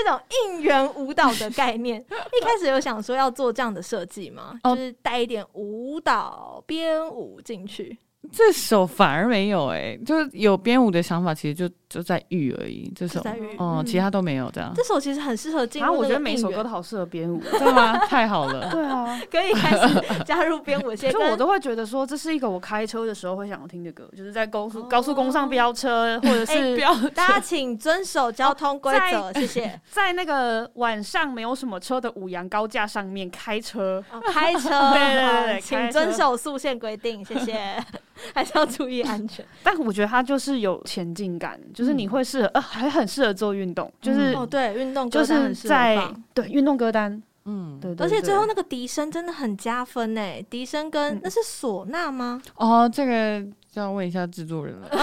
[0.00, 2.00] 一种应援舞蹈的概念。
[2.10, 4.58] 一开始有想说要做这样的设计吗？
[4.64, 7.96] 就是带一点舞蹈编舞进去。
[8.32, 12.90] 这首反而没有哎、欸，就是有编舞的想法，其实就就在玉而已。
[12.94, 13.20] 这首
[13.58, 14.72] 哦、嗯，其他都没有这样。
[14.74, 15.86] 这首其实很适合进入。
[15.86, 17.96] 然后我觉得每首歌都好适合编舞， 对吗？
[18.06, 18.68] 太好了。
[18.72, 20.94] 对啊， 可以开始加入编舞。
[20.94, 27.10] 就我都会觉得说，这是一个我开车的时候会想要听的歌，就是在高速、哦、高速公路上飙车，或者是飙、欸。
[27.10, 29.80] 大家请遵守交通规则，谢谢。
[29.90, 37.82] 在那个晚上没有什么车的五羊高架上面开车，哦、开车，对对对，对，请遵守速限规定，谢谢。
[38.34, 45.98] 还是要注意安全， 但我觉得它就是有前进感，就是你会适合，呃，还很适合做运动，就是哦，对，运动歌单就是在
[46.34, 48.46] 对运动歌单，嗯，对，对，而且最后。
[48.46, 52.40] 那个笛声真的很加分诶，笛声跟那是唢呐吗？
[52.54, 54.88] 哦，这个就要问一下制作人了，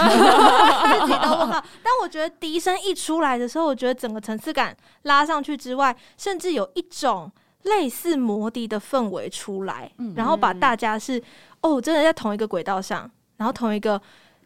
[1.06, 1.64] 自己都问了。
[1.82, 7.30] 但我觉得笛声一出来的时候，我觉得整个层次感拉上去之外，甚至有一种
[7.64, 11.22] 类似魔笛的氛围出来，然后把大家是。
[11.66, 13.98] 哦，真的在同一个轨道上，然后同一个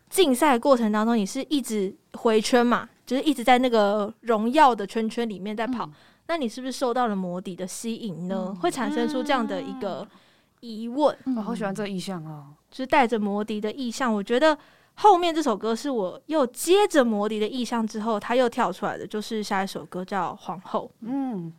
[0.08, 5.84] 竞赛过程当中，你是一直回圈嘛，就是一直在那个荣耀的圈圈里面在跑。
[5.84, 5.92] 嗯、
[6.28, 8.44] 那你是不是受到了魔笛的吸引呢？
[8.50, 10.06] 嗯、会产生出这样的一个
[10.60, 11.06] 疑问。
[11.08, 14.14] 我、嗯、好喜欢这个意象哦，就是带着魔笛的意象。
[14.14, 14.56] 我觉得
[14.94, 20.88] 后面这首歌是我又接着魔笛的意象之后，他又跳出来的，就是下一首歌叫《皇后》。
[21.00, 21.52] 嗯，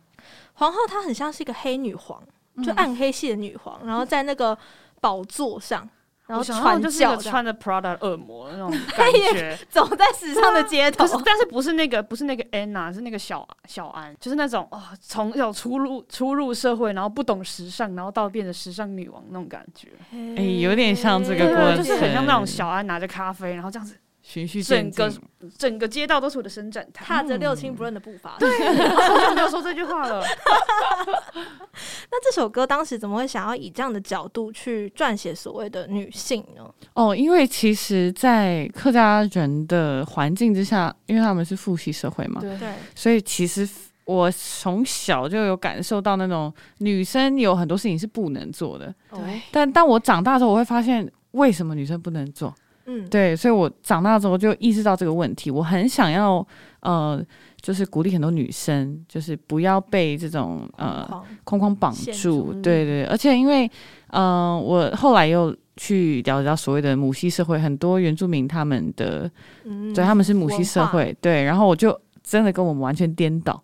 [0.60, 2.22] 皇后她很像是一个黑女皇，
[2.62, 4.56] 就暗黑系的女皇，嗯、然后在那个。
[5.02, 5.88] 宝座上，
[6.26, 11.06] 然后传教，穿着 Prada 恶魔那种感觉， 走在时尚的街头。
[11.24, 19.88] 但是不是那个，不是那个 Anna，是那个小小安，就是那种哦，从小初入初入社会，然后不懂时尚，然后到变成时尚女王那种感觉。
[20.36, 23.96] 哎，有点像这个过程，就是很像那种小安拿着咖啡，然后这样子。
[24.22, 25.20] 循序渐进，整个
[25.56, 28.36] 整个街道都是我的伸展台，踏着六亲不认的步伐。
[28.38, 28.48] 对，
[28.88, 30.22] 好久没有说这句话了。
[32.12, 36.70] 那这首歌当时怎么会想要以这样的角度去撰写所谓的女性呢？
[36.94, 43.68] 哦，因为其实，在客家人的环境之下，因为他们是父系社会嘛，对，所以其实
[44.04, 48.94] 我从小就有感受到那种女生有很多事情是不能做的。
[49.10, 52.52] 对，但当我长大之后，我会发现为什么女生不能做。
[52.90, 56.44] 嗯，对，所以我长大之后就意识到这个问题，我很想要
[56.80, 57.22] 呃，
[57.60, 61.06] 就是鼓励很多女生，就是不要被这种呃
[61.44, 61.60] 框。
[61.60, 63.66] 框绑住，对对，而且因为
[64.08, 69.30] 嗯、呃，我后来又去了解到所谓的母系社会，很多原住民他们的，
[69.64, 73.62] 嗯、对，他们是母系社会，对，然后我就真的跟我们完全颠倒。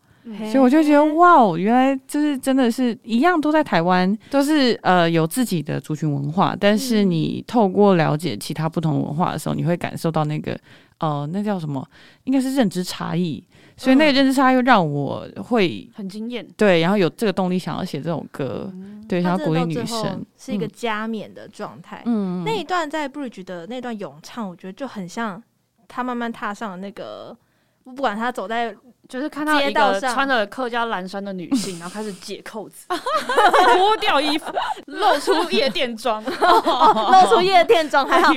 [0.51, 6.57] 所以我就觉得哇哦，原来就是真的是一样，都在台湾，都是呃有自己的族群文化。
[6.59, 10.59] 但是你透过了解其他不同文化的时候，你会感受到那个
[10.99, 11.87] 呃，那叫什么？
[12.25, 13.43] 应该是认知差异。
[13.79, 16.47] 所以那个认知差异又让我会很惊艳。
[16.57, 18.73] 对，然后有这个动力想要写这种歌，
[19.07, 22.03] 对，想要鼓励女生，是一个加冕的状态。
[22.07, 25.43] 嗯，那一段在 Bridge 的那段咏唱，我觉得就很像
[25.87, 27.37] 他慢慢踏上了那个，
[27.95, 28.77] 不管他走在。
[29.09, 34.53] 就是看到一个穿着客家蓝衫的女性，然后开始解扣子， 脱掉衣服，
[34.87, 38.33] 露出夜店装， 露出夜店装，还好，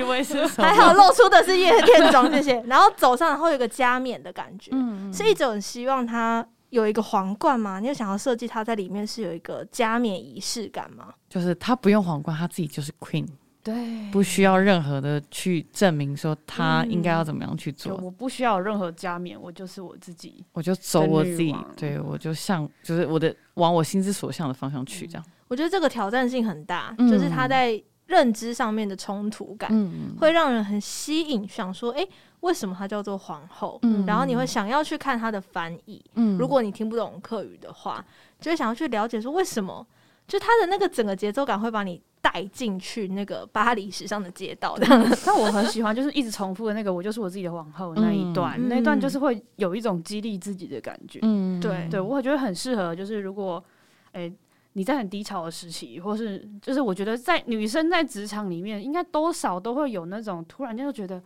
[0.58, 2.64] 还好露出的是夜店装， 谢谢。
[2.68, 7.80] 然后走上，然后有个加冕的感觉，嗯、是一种希望他有一个皇冠吗？
[7.80, 11.08] 你有想要设计他在里面是有一个加冕仪式感吗？
[11.28, 13.26] 就是他不用皇冠，他自己就是 Queen。
[13.62, 17.98] 对，不需要任何的去证明说他应该要怎么样去做。
[17.98, 21.54] 嗯、我不需要任何加冕，我就是我自己，我就走我自己。
[21.76, 25.26] 对，我就向就是我的往我心之所向的方向去，这样。
[25.50, 33.78] 我觉得这个挑战性很大，嗯、就是他在认知上面的冲突感，嗯、会让人很吸引，想说，哎、欸，为什么他叫做皇后？
[33.84, 36.04] 嗯、然后你会想要去看他的翻译。
[36.16, 38.04] 嗯、如果你听不懂客语的话，
[38.40, 39.86] 就会想要去了解说为什么。
[40.28, 44.86] 就他的那个整个节奏感会把你带进去那个巴黎时尚的街道的。
[45.26, 51.20] 但我很喜欢，就是一直重复的那个“我就是我自己的皇后”那一段，嗯、那一段就是会有一种激励自己的感觉。
[51.22, 52.96] 嗯，对，对我觉得很适合。
[52.96, 53.64] 就是如果，
[54.12, 54.34] 哎、欸，
[54.74, 61.22] 你在很低潮的时期，或是就是我觉得在女生在职场里面，应该多少都会有那种突然间就觉得。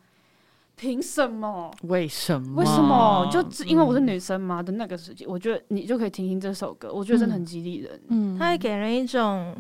[0.76, 1.72] 凭什么？
[1.84, 2.56] 为什么？
[2.60, 3.30] 为什么？
[3.32, 8.02] 就只因为我是女生嘛的那个时期，嗯、我觉得你就可以听听这首歌，我觉得真的很激励人。
[8.08, 9.56] 嗯，它会给人一种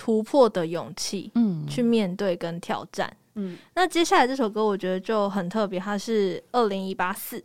[0.00, 3.14] 突破的勇气，嗯，去面对跟挑战。
[3.34, 7.44] 嗯，那接下来这首歌我觉得就很特别，它是二零一八四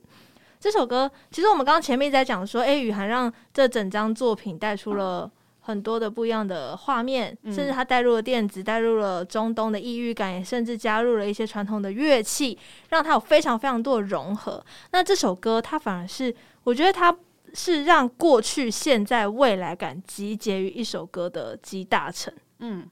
[0.57, 1.11] 这首歌。
[1.29, 5.29] 其实我们刚刚前面在讲说，哎、欸，雨涵让这整张作品带出了。
[5.67, 12.55] 很多的不一样的画面，甚至他带入了电子，带入了中东的异域感，也甚至加入了一些传统的乐器，
[12.89, 14.63] 让它有非常非常多的融合。
[14.91, 16.31] 那这首歌，它反而是
[16.65, 17.17] 我觉得它
[17.55, 22.31] 是让过去、现在、未来感集结于一首歌的集大成。
[22.59, 22.85] 嗯，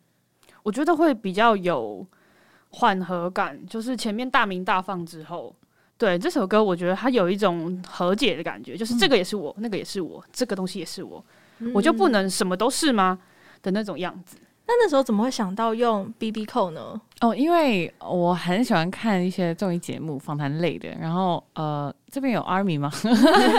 [0.64, 2.06] 我觉得会比较有
[2.70, 5.56] 缓和感，就是前面大鸣大放之后，
[5.98, 11.24] 对这首歌，我觉得它有一种和解的感觉，就是这个也是我，那个也是我，这个东西也是我。
[11.74, 13.18] 我就不能什么都是吗
[13.62, 14.38] 的那种样子？
[14.66, 17.00] 那那时候怎么会想到用 BB Call 呢？
[17.20, 20.90] 哦，因为我很喜欢看一些综艺节目、访谈类的。
[21.00, 22.90] 然后呃，这边有 Army 吗？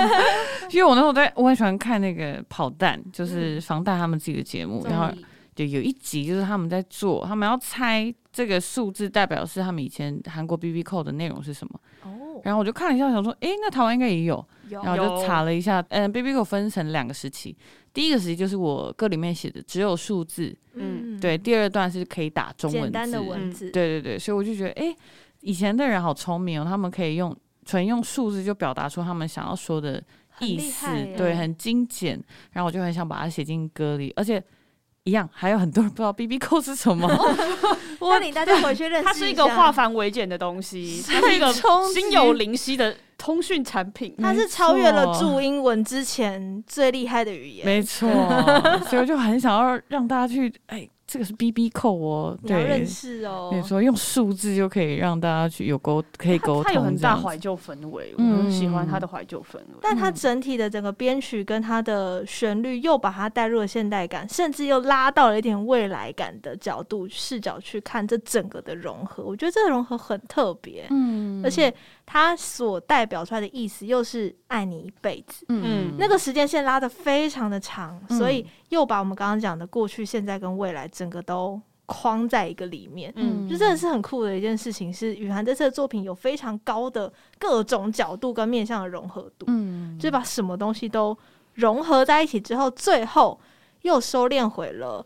[0.73, 4.83] 因为我那时候在，我很喜欢看那个跑弹，就是防弹他们自己的节目。
[4.87, 5.15] 嗯、然后
[5.55, 11.81] 就有一集就是他们在做，他们要猜这个数字代表是他们以前韩国 BB Call 的内容是什么。
[12.03, 14.45] 哦，然后我就看了一下，想说，哎，那台湾应该也有。
[14.69, 17.57] 有然后就查了一下，嗯，BB Call 分成两个时期。
[17.93, 21.39] 第一个时期就是我歌里面写的只有数字，嗯，对。
[21.39, 24.19] 第二段是可以打中文字，简单的文字，对对对。
[24.19, 24.97] 所以我就觉得，哎，
[25.43, 30.03] 以前的人好聪明哦，他们可以用纯用数字就表达出他们想要说的
[30.41, 30.87] 意思，
[31.17, 32.21] 对，很精简。
[32.53, 34.43] 然后我就很想把它写进歌里，而且
[35.05, 37.07] 一样，还有很多人不知道 BB Call 是什么。
[38.01, 41.53] 我领大家回去认识一下，它是一个化繁为简的东西，它是一个
[41.93, 42.97] 心有灵犀的。
[43.17, 47.65] 通讯产品， 它是超越了注英文之前最厉害的语言。
[47.65, 48.09] 没错，
[48.91, 50.87] 所以我就很想要让大家去哎。
[51.15, 53.53] 这个是 BB Call 哦，对，认识哦。
[53.55, 56.65] 你说用数字就可以让大家去有沟，可以沟通。
[56.65, 59.77] 它有很大怀旧氛围，我很喜欢它的怀旧氛围。
[59.81, 69.23] 但它整体的整个编曲跟它的旋律又把它带入了现代感，甚至又拉到了一点未来感的角度视角去看这整个的融合。
[69.23, 71.73] 我觉得这个融合很特别，嗯，而且
[72.07, 80.85] 它所代表出来的意思又是爱你一辈子，嗯，那个时间线拉的非常的长，所以又把我们刚刚讲的过去、现在跟未来。
[80.95, 84.93] 整个都框在一个里面，嗯，就真的是很酷的一件事情。
[84.93, 91.17] 是雨涵这次的作品有非常高的各种角度跟面向的融合度，嗯，就是把什么东西都
[91.55, 93.41] 融合在一起之后，最后
[93.83, 95.05] 又收敛回了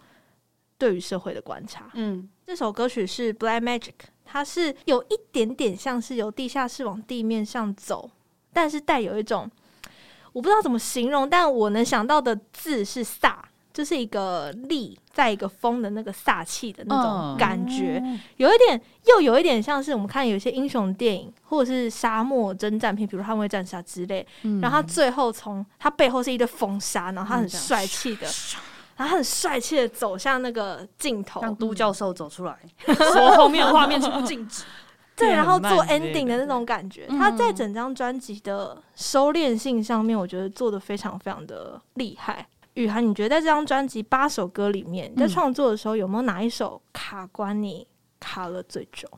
[0.76, 1.90] 对于社会的观察。
[1.94, 3.94] 嗯，这首歌曲是 Black Magic，
[4.30, 8.10] 它是有一点点像是由地下室往地面上走，
[8.52, 9.50] 但是带有一种
[10.32, 13.34] 我不知道怎么形容，但我能想到的字是飒。
[13.70, 24.26] 就是一个力，在一个风的那个飒气的那种感觉，嗯、有一点，又有一点像是我们看有些英雄电影，或者是沙漠征战片，比如《捍卫战士》之类。
[24.42, 28.34] 嗯、然后他最后从他背后是一堆风沙，然后他很帅气的，嗯、
[28.98, 34.64] 然后他很帅气的走向那个镜头，让都教授走出来， 说后面的画面全部静止。
[35.16, 42.46] 对，然后做 ending 的那种感觉，他在整张专辑的收敛性上面，我觉得做的非常非常的厉害。
[42.74, 47.84] 雨涵，你觉得在这张专辑八首歌里面，你在创作的时候有没有哪一首卡关你
[48.20, 49.08] 卡了最久？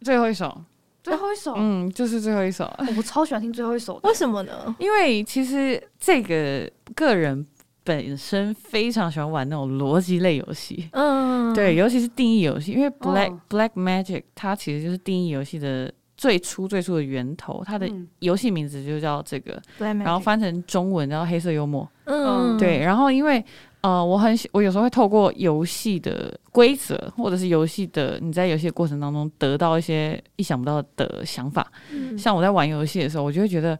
[0.00, 0.64] 最后一首，
[1.02, 2.72] 最后一首，嗯，就是最后一首。
[2.96, 4.74] 我超喜欢听最后一首的，为什么呢？
[4.78, 7.46] 因为其实这个个人
[7.84, 15.92] 本身非常喜欢玩那种逻辑类游戏，嗯，对，尤其是定义游戏，因为 Black、哦、Black Magic 它其实就是定义游戏的。
[16.14, 17.90] 最初最初的源头，它的
[18.20, 21.88] 游戏名字就叫这个，嗯、然后翻成中文叫黑色幽默。
[22.04, 22.78] 嗯，对。
[22.78, 23.44] 然后因为
[23.80, 31.66] 呃，我很喜，我有时候会透过游戏的规则，或者是游戏的你在游戏的过程当中得到一些意想不到的想法。
[31.90, 33.76] 嗯、像我在玩游戏的时候，我就会觉得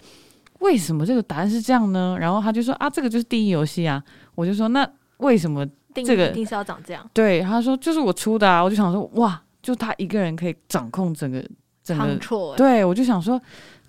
[0.62, 2.16] 为什么这个答案是这样呢？
[2.18, 4.02] 然后他就说啊，这个就是第一游戏啊。
[4.34, 4.88] 我就说那
[5.18, 7.08] 为什么这个一定是要长这样？
[7.12, 8.62] 对，他说就是我出的啊。
[8.62, 11.44] 我就想说哇，就他一个人可以掌控整个。
[11.84, 12.16] 整个
[12.56, 13.42] 对，我就想说，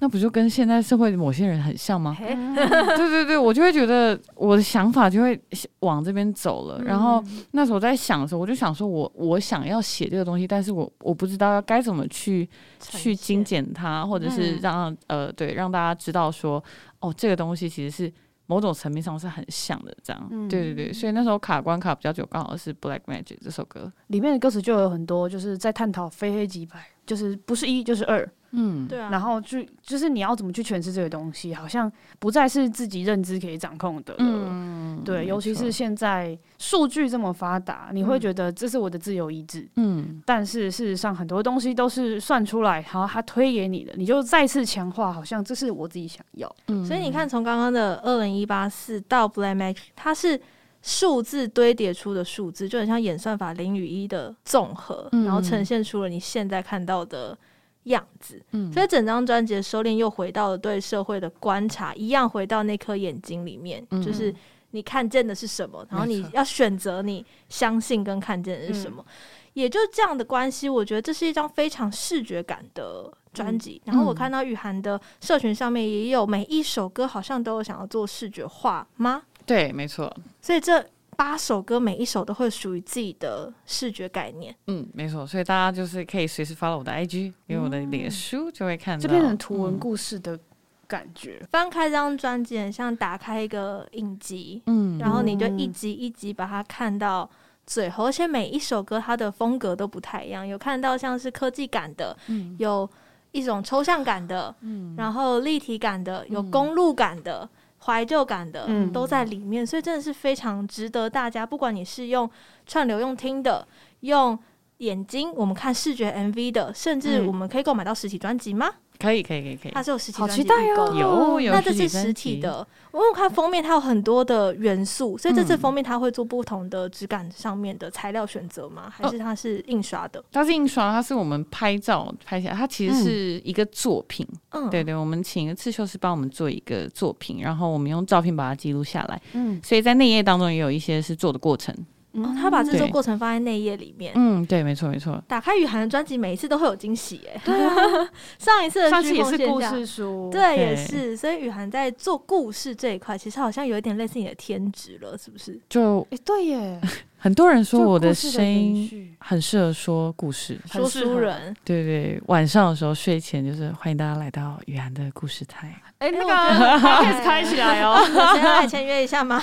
[0.03, 2.13] 那不就跟现在社会的某些人很像吗？
[2.19, 5.41] 对对对，我就会觉得我的想法就会
[5.79, 6.83] 往这边走了。
[6.83, 12.49] 然后那时候在想的时候，我就想说我我想要写这个东西，但是我我不知道要该怎么去
[12.81, 16.61] 去精简它，或者是让呃对让大家知道说
[16.99, 18.11] 哦，这个东西其实是
[18.47, 20.27] 某种层面上是很像的，这样。
[20.31, 28.29] 嗯、对对对，所以那时候卡关卡比较久，刚好是《Black Magic》这首歌里面的歌词就有很多，就是在探讨非黑即白，就是不是一就是二。
[28.53, 29.09] 嗯，对啊。
[29.11, 34.19] 然后就就是你要怎么去诠释这个东西，好像不再是自己认知可以掌控的了。
[34.19, 39.67] 嗯，对，尤其是现在数据这么发达，你会觉得这是我的自由意志。
[39.75, 46.55] 嗯，但是事实上很多东西都是算出来，然后他推给你的，你就再次强化，好像这是我自己想要。
[46.67, 50.39] 嗯，所以你看，从刚刚的二零一八四到 Black Magic，它是
[50.83, 57.35] 数字堆叠出的数字，就很像演算法零与一的综合，然后呈现出了你现在看到的。
[57.83, 64.33] 样子，嗯，所以整张专辑的收敛又回到了对社会的观察，一样回到那颗眼睛里面，嗯、就是
[64.71, 69.13] 你看见的是什么，然后你要选择你相信跟看见的是什么，嗯、
[69.53, 73.81] 也就这样的关系，我觉得这是一张非常视觉感的专辑。
[73.85, 79.23] 嗯、然后我看到雨涵的社群上面也有每一首歌好像都有想要做视觉化吗？
[79.45, 80.15] 对，没错。
[80.41, 80.85] 所以这。
[81.13, 84.55] 八首歌，每一首都会属于自己的视觉概念。
[84.67, 90.39] 嗯，没错，所以大家就是可以随时 follow 我的 IG，因为我的脸书就会看到，就变成图文故事的
[90.87, 91.37] 感觉。
[91.41, 97.29] 嗯、翻开这张专辑，很像打开一个影集，嗯，然后你就一集一集把它看到
[97.65, 102.89] 最后，而且每一首歌它的风格都不太一样，有看到像是科技感的，嗯，有
[103.31, 107.43] 一种抽象感的，嗯，然后立体感的，有公路感的。
[107.43, 107.49] 嗯
[107.85, 111.45] 怀旧感的都在里面，嗯、所以真的是非常值得大家。
[111.45, 112.29] 不管你是用
[112.65, 113.67] 串流、用听的、
[114.01, 114.37] 用
[114.77, 118.69] 眼睛，我们看视觉 MV 的，甚至我们可以购买到实体专辑吗？
[118.99, 119.71] 可以，可以，可以，可以。
[119.73, 120.93] 它是有实体专辑，好期待哦！
[120.93, 121.53] 有，有。
[121.53, 122.65] 那这是实体的。
[122.91, 128.89] 我有看封面，它有很多的元素，所以这次封面它会做不同的质感上面的材料选择吗？
[128.89, 130.23] 还是它是印刷的？
[130.31, 134.25] 它是印刷，它是我们拍照拍下来，它其实是一个作品。
[134.51, 139.21] 嗯，对对，我们请一个刺绣师帮我们做一个作品，然后我们用照片把它记录下来。
[139.33, 141.75] 嗯，所以在内页当中也有一些是做的过程。
[142.13, 144.13] 哦，他把制作过程放在内页里面。
[144.15, 145.21] 嗯，对，没错，没错。
[145.27, 147.41] 打开雨涵的专辑，每一次都会有惊喜，哎。
[147.43, 147.73] 对啊，
[148.37, 151.17] 上一次的上次也是故事书，对，也是。
[151.17, 155.59] 所以雨涵在做故事这一块，其实好像有一点类似你的天职了，是不是？
[155.67, 156.79] 就，哎，对耶。
[157.23, 161.55] 很多人说我的声音很适合说故事，说书人。
[161.63, 165.73] 对对，晚上的时候睡前就是欢迎大家来到雨涵的故事台。
[165.99, 169.41] 哎，那个开始开起来哦， 我先来签约一下吗？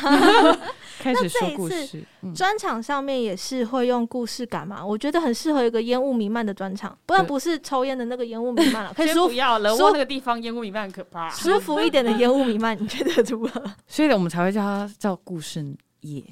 [1.01, 4.85] 开始说故事，专场上面也是会用故事感嘛？
[4.85, 13.63] 我觉得很适合一个烟雾弥漫的专场，不然不是抽烟的那个烟雾弥漫了，可以舒不要了，我那个地方烟雾弥漫很可怕，舒服一点的烟雾弥漫，你觉得如何？
[13.89, 15.65] 所以我们才会叫它叫故事
[16.03, 16.23] 夜。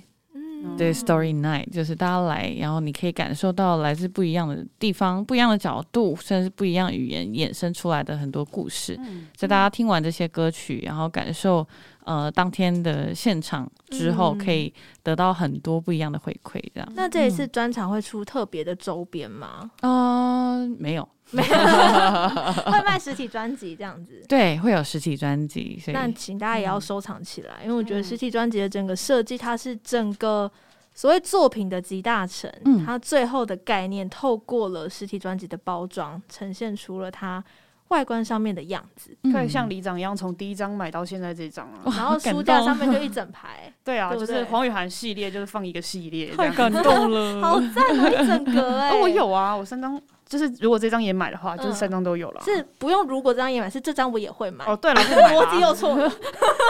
[0.62, 8.98] 嗯，对，Story Night 就是大家来，然后你可以感受到来自不一样的地方、不一样的角度，甚至不一样语言衍生出来的很多故事。
[9.36, 11.66] 在大家听完这些歌曲，然后感受。
[12.04, 16.92] 呃，当天的现场之后，可以得到很多不一样的回馈，这样。
[16.94, 19.70] 那这一次专场会出特别的周边吗？
[19.82, 21.48] 嗯，没有， 没有，
[22.72, 24.24] 会卖实体专辑这样子。
[24.28, 30.50] 对，会有实体专辑，所以那请大家也要收藏起来，因为我觉得实体专辑的整个设计，它是整个
[30.94, 32.50] 所谓作品的集大成。
[32.64, 37.44] 嗯，它最后的概念，透过了实体专辑的包装，呈现出了它。
[37.88, 43.72] 外观上面的样子，可以像里长一样，从第一张买到现在这张啊，然后书架上面就一整排。
[43.84, 48.92] 对啊，就是黄雨涵系列，就是放一个系列，太感动了， 好赞啊，一整格哎！
[49.00, 50.00] 我有啊，我三张。
[50.28, 52.42] 就是如果这张也买的话，就是三张都有了。
[52.44, 54.62] 是不用，如果这张也买，是这张我也会买。
[54.66, 56.06] 哦，对了，逻辑又错了，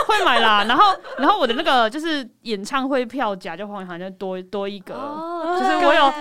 [0.07, 0.63] 会买啦。
[0.63, 4.93] 然后，然后我的那个就是演唱会票夹，就黄雨涵就多多一个。
[5.59, 6.11] 就是我有我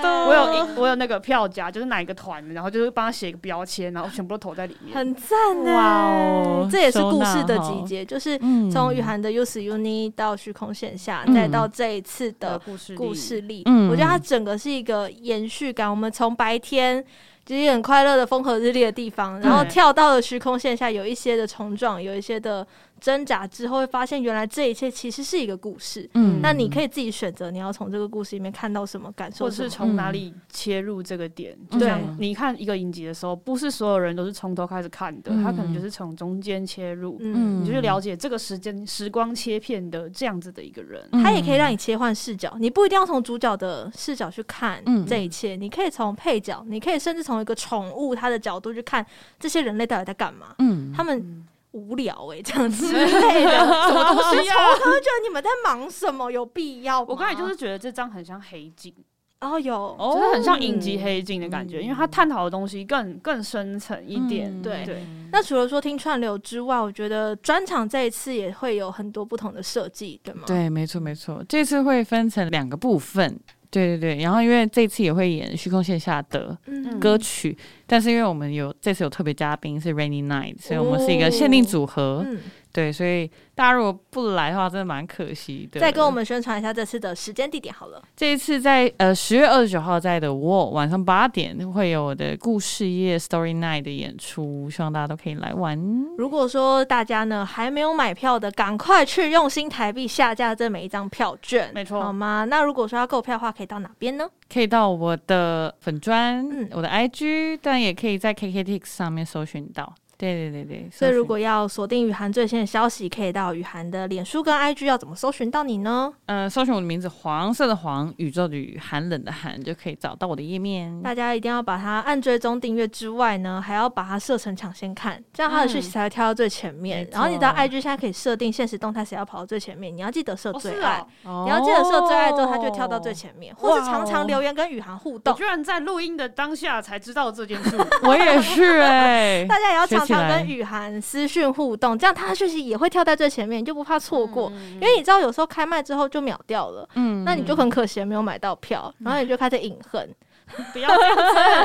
[0.52, 4.96] 有我有那个票夹，就是哪一个团，然后就是帮他写一个标签，然后全部都投在里面。
[4.96, 6.68] 很赞哇哦！
[6.70, 8.38] 这也是故事的集结，就是
[8.70, 13.62] 从雨涵的 Youth Uni 到虚空线下，再到这一次的故事故事力。
[13.90, 15.90] 我觉得它整个是一个延续感。
[15.90, 17.04] 我们从白天。
[17.48, 22.66] 就是很快乐的风和日丽的地方，然后跳到了虚空线下，有一些的冲撞，有一些的。
[23.00, 26.08] 挣扎之后会发现，原来这一切其实是一个故事。
[26.14, 31.56] 嗯，那你可以自己选择，你要从这个故事里面看到什么，感受，或是从哪里切入这个点。
[31.70, 41.08] 就像你看一个影集的时候，不是所有人都是从头开始看的，他可能就是从中间切入，嗯，你就去了解这个时间时光切片的这样子的一个人。
[41.12, 49.04] 他也可以让你切换视角，你不一定要从主角的视角去看这一切，你可以从配角，你可以甚至从一个宠物它的角度去看
[49.38, 50.54] 这些人类到底在干嘛。
[50.58, 51.46] 嗯，他们。
[51.78, 54.54] 无聊哎、欸，这样之类的， 什么东西呀？
[54.68, 56.30] 我觉得你们在忙什么？
[56.30, 57.06] 有必要吗？
[57.08, 58.92] 我刚才就是觉得这张很像黑镜，
[59.40, 64.60] 哦，有，就是很像影集黑镜的感觉，因为它探讨的东西更更深层一点。
[64.60, 65.02] 对对。
[65.30, 70.42] 那除了说听串流之外，我觉得专场这一次也会有很多不同的设计，对吗？
[70.46, 73.38] 对，没错没错，这次会分成两个部分。
[73.70, 76.56] 对对对，然后因为这次也会演虚空线下的
[77.00, 82.18] 歌曲，嗯、但是因为我们有这次有特别嘉宾是 Rainy Night，所以我们是一个限定组合。
[82.18, 82.38] 哦嗯
[82.78, 85.80] 对，所以大家如果不来的话，真的蛮可惜的。
[85.80, 88.00] 再跟我们宣传一下这次的时间地点好了。
[88.14, 95.76] 这一次在呃十月二十九号在 The Wall 晚上八点会有我的故事夜 Story Night 的演出，希望大家都可以来玩。
[96.16, 102.44] 如果说大家呢还没有买票的，赶快去用新台币下架这每一张票券，没错，好吗？
[102.48, 104.24] 那如果说要购票的话，可以到哪边呢？
[104.48, 109.92] 可以到我的粉专，嗯、我的 IG，但也可以在 KKTix 上面搜寻到。
[110.18, 116.12] 对对对对，所以如果要锁定雨涵最新的消息，可以到雨涵的脸书跟 IG，要怎么搜寻到你呢？
[116.26, 121.00] 呃，搜寻我的名字，黄色的黄，宇宙的宇，寒冷的寒，就可以找到我的页面。
[121.02, 127.04] 大家一定要把它按追踪订阅之外呢，还要把它设成抢先看，这样它的讯息才会跳到最前面。
[127.04, 135.32] 嗯、然后你到 IG 现在可以设定现实动态，谁要跑到最前面，你要记得设最爱，哦哦、你要记得设最爱之后，它就跳到最前面，哦、或是常常留言跟雨涵互动。
[135.32, 144.50] 我居然在录音的当下才知道这件事， 我也是哎、欸， 大家也要常常跟雨涵私讯互动，这样他的讯息也会跳在最前面，你就不怕错过。
[144.54, 150.08] 嗯、因为你知道，有时候开麦之后就秒掉了，嗯，那你就很可惜没有买到票，然后你就开始隐恨。
[150.72, 151.16] 不要这样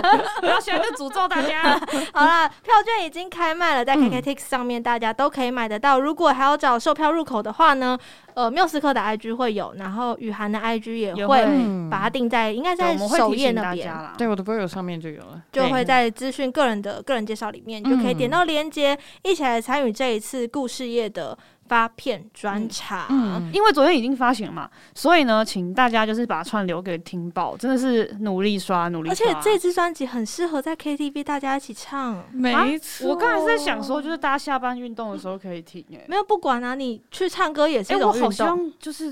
[0.02, 1.80] 子，不要现在就诅咒大家。
[2.14, 6.00] 好啦，票券已经开卖了，在 KKTix 上面大家都可以买得到。
[6.00, 7.98] 如果还要找售票入口的话呢，
[8.34, 11.46] 呃，缪斯克的 IG 会有，然后雨涵的 IG 也会
[11.90, 13.94] 把它定在，应该在首页那边。
[14.18, 21.38] 对，我的 bio 上面就有了，就会在资讯个人的个人介绍里面，就可以点到链接，一起来参与这一次故事夜的。
[21.74, 29.28] 发片专场，嗯，因为昨天已经发行了嘛，所以呢，请大家就是把串留给听宝，真的是努力刷，努力刷。
[29.28, 33.08] 而且这支专辑很适合在 KTV 大家一起唱，没错。
[33.10, 39.12] 我刚才是在想说，就是大家下班运动的时候可以听，哎，没有不管啊，你去唱歌也是一种运动，我好像就是。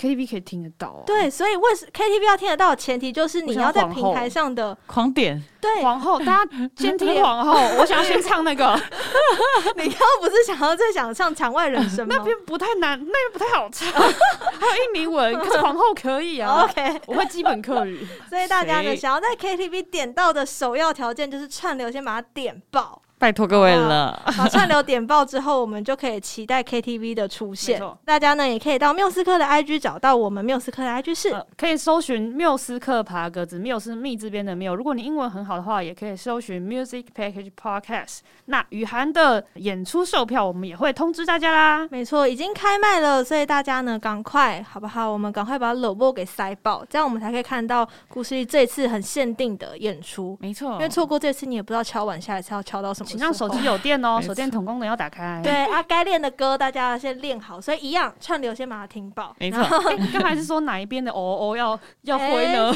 [0.00, 8.74] KTV 可以听得到啊，对，所以为什 KTV 要听得到的前提就是你要在平台上的狂点，对，皇后，大家先听 皇后，我想要先唱那个，
[9.76, 12.14] 你刚刚不是想要再想唱墙外人生 吗？
[12.16, 23.02] 那边不太难，那边不太好唱，还有印尼文，可是皇后可以啊，OK，我会基本客语，所以大家呢，想要在 KTV 点到的首要条件就是串流先把它点爆。
[23.20, 27.78] 拜托各位了，好串流点爆之后，我们就可以期待 KTV 的出现。
[28.02, 34.74] 大家呢也可以到缪斯克的 IG 找到我们缪斯克的 IG 是、呃，可以搜寻缪斯克爬格子，缪是密这边的缪。
[34.74, 38.20] 如果你英文很好的话，也可以搜寻 Music Package Podcast。
[38.46, 41.86] 那雨涵的演出售票，我们也会通知大家啦。
[41.90, 45.12] 没错，已经开卖了，所以大家呢赶快好不好？
[45.12, 50.38] 我们赶快把乐播给塞爆，这样我们才可以看到故事这次很限定的演出。
[50.40, 53.09] 没错，因为错过这次，你也不知道敲完下一次要敲到什么。
[53.10, 53.90] 请让手机有电。
[54.04, 55.40] 哦，手电筒功能要打开。
[55.42, 59.34] 对啊，该练的歌大家先练好，所以一样串流先把它听爆。
[59.38, 59.60] 没错，
[59.98, 62.72] 你刚才是说哪一边的哦哦要要挥呢？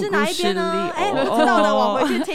[0.00, 0.90] 是哪一边呢？
[0.96, 2.34] 哎，我知道了，我回去听。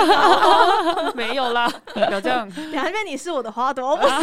[1.15, 1.69] 没有啦，
[2.11, 2.47] 有这样。
[2.71, 3.97] 哪一边你是我的花朵？
[3.97, 4.15] 不是，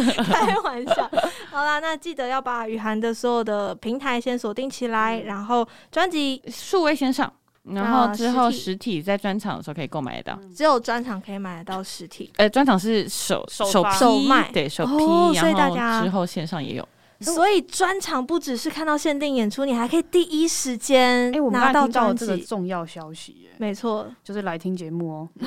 [0.12, 1.10] 是，开玩笑。
[1.50, 7.30] 好啦，那记得要把雨涵的所有的平台先锁定起来，然后专辑数位先上。
[7.64, 12.30] 然后之后实体在专场的时候可以购买得到，只有专场可以买得到实体。
[12.36, 16.86] 呃，专场是首首首卖，对首批，所以大家之后线上也有。
[17.20, 22.26] 所以专场不只是看到限定演出，你还可以第一时间拿到专辑。
[22.26, 25.28] 这个重要消息，没错，就是来听节目哦。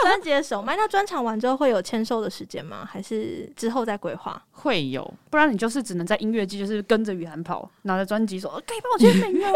[0.00, 2.84] 专辑的首卖，那专场完之后会有签售的时间吗？
[2.90, 4.42] 还是之后再规划？
[4.54, 9.48] 会有，不然你就是只能在音乐季，就是跟着雨涵跑，拿着专辑说：“可以帮我签名吗？”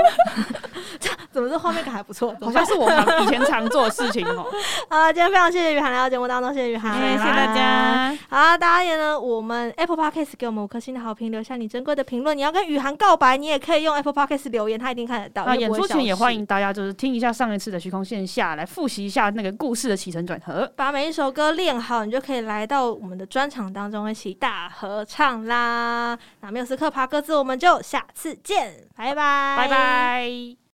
[1.01, 2.37] 这怎么这画面感还不错？
[2.41, 2.91] 好像是我
[3.23, 4.47] 以前常做的事情哦。
[4.91, 8.19] 好，今天非常谢谢雨涵来到节目当中，谢谢雨涵，谢谢大家。
[8.29, 12.37] 好，大家也呢，我们 Apple Podcast 给我们五颗星的好评，留下你珍贵的评论。
[12.37, 15.45] 你要跟雨涵告白，你也可以用 Apple Podcast 留言，他一定看得到。
[15.47, 24.69] 那演出前也欢迎大家就是听一下上一次的虚空线下来复习一下那个故事的起承转合，把每一首歌练好，你就可以来到我们的专场当中一起大
[24.99, 26.19] 合唱啦。
[26.41, 30.59] 那没有时刻爬格子，我们就下次见，拜拜，拜拜。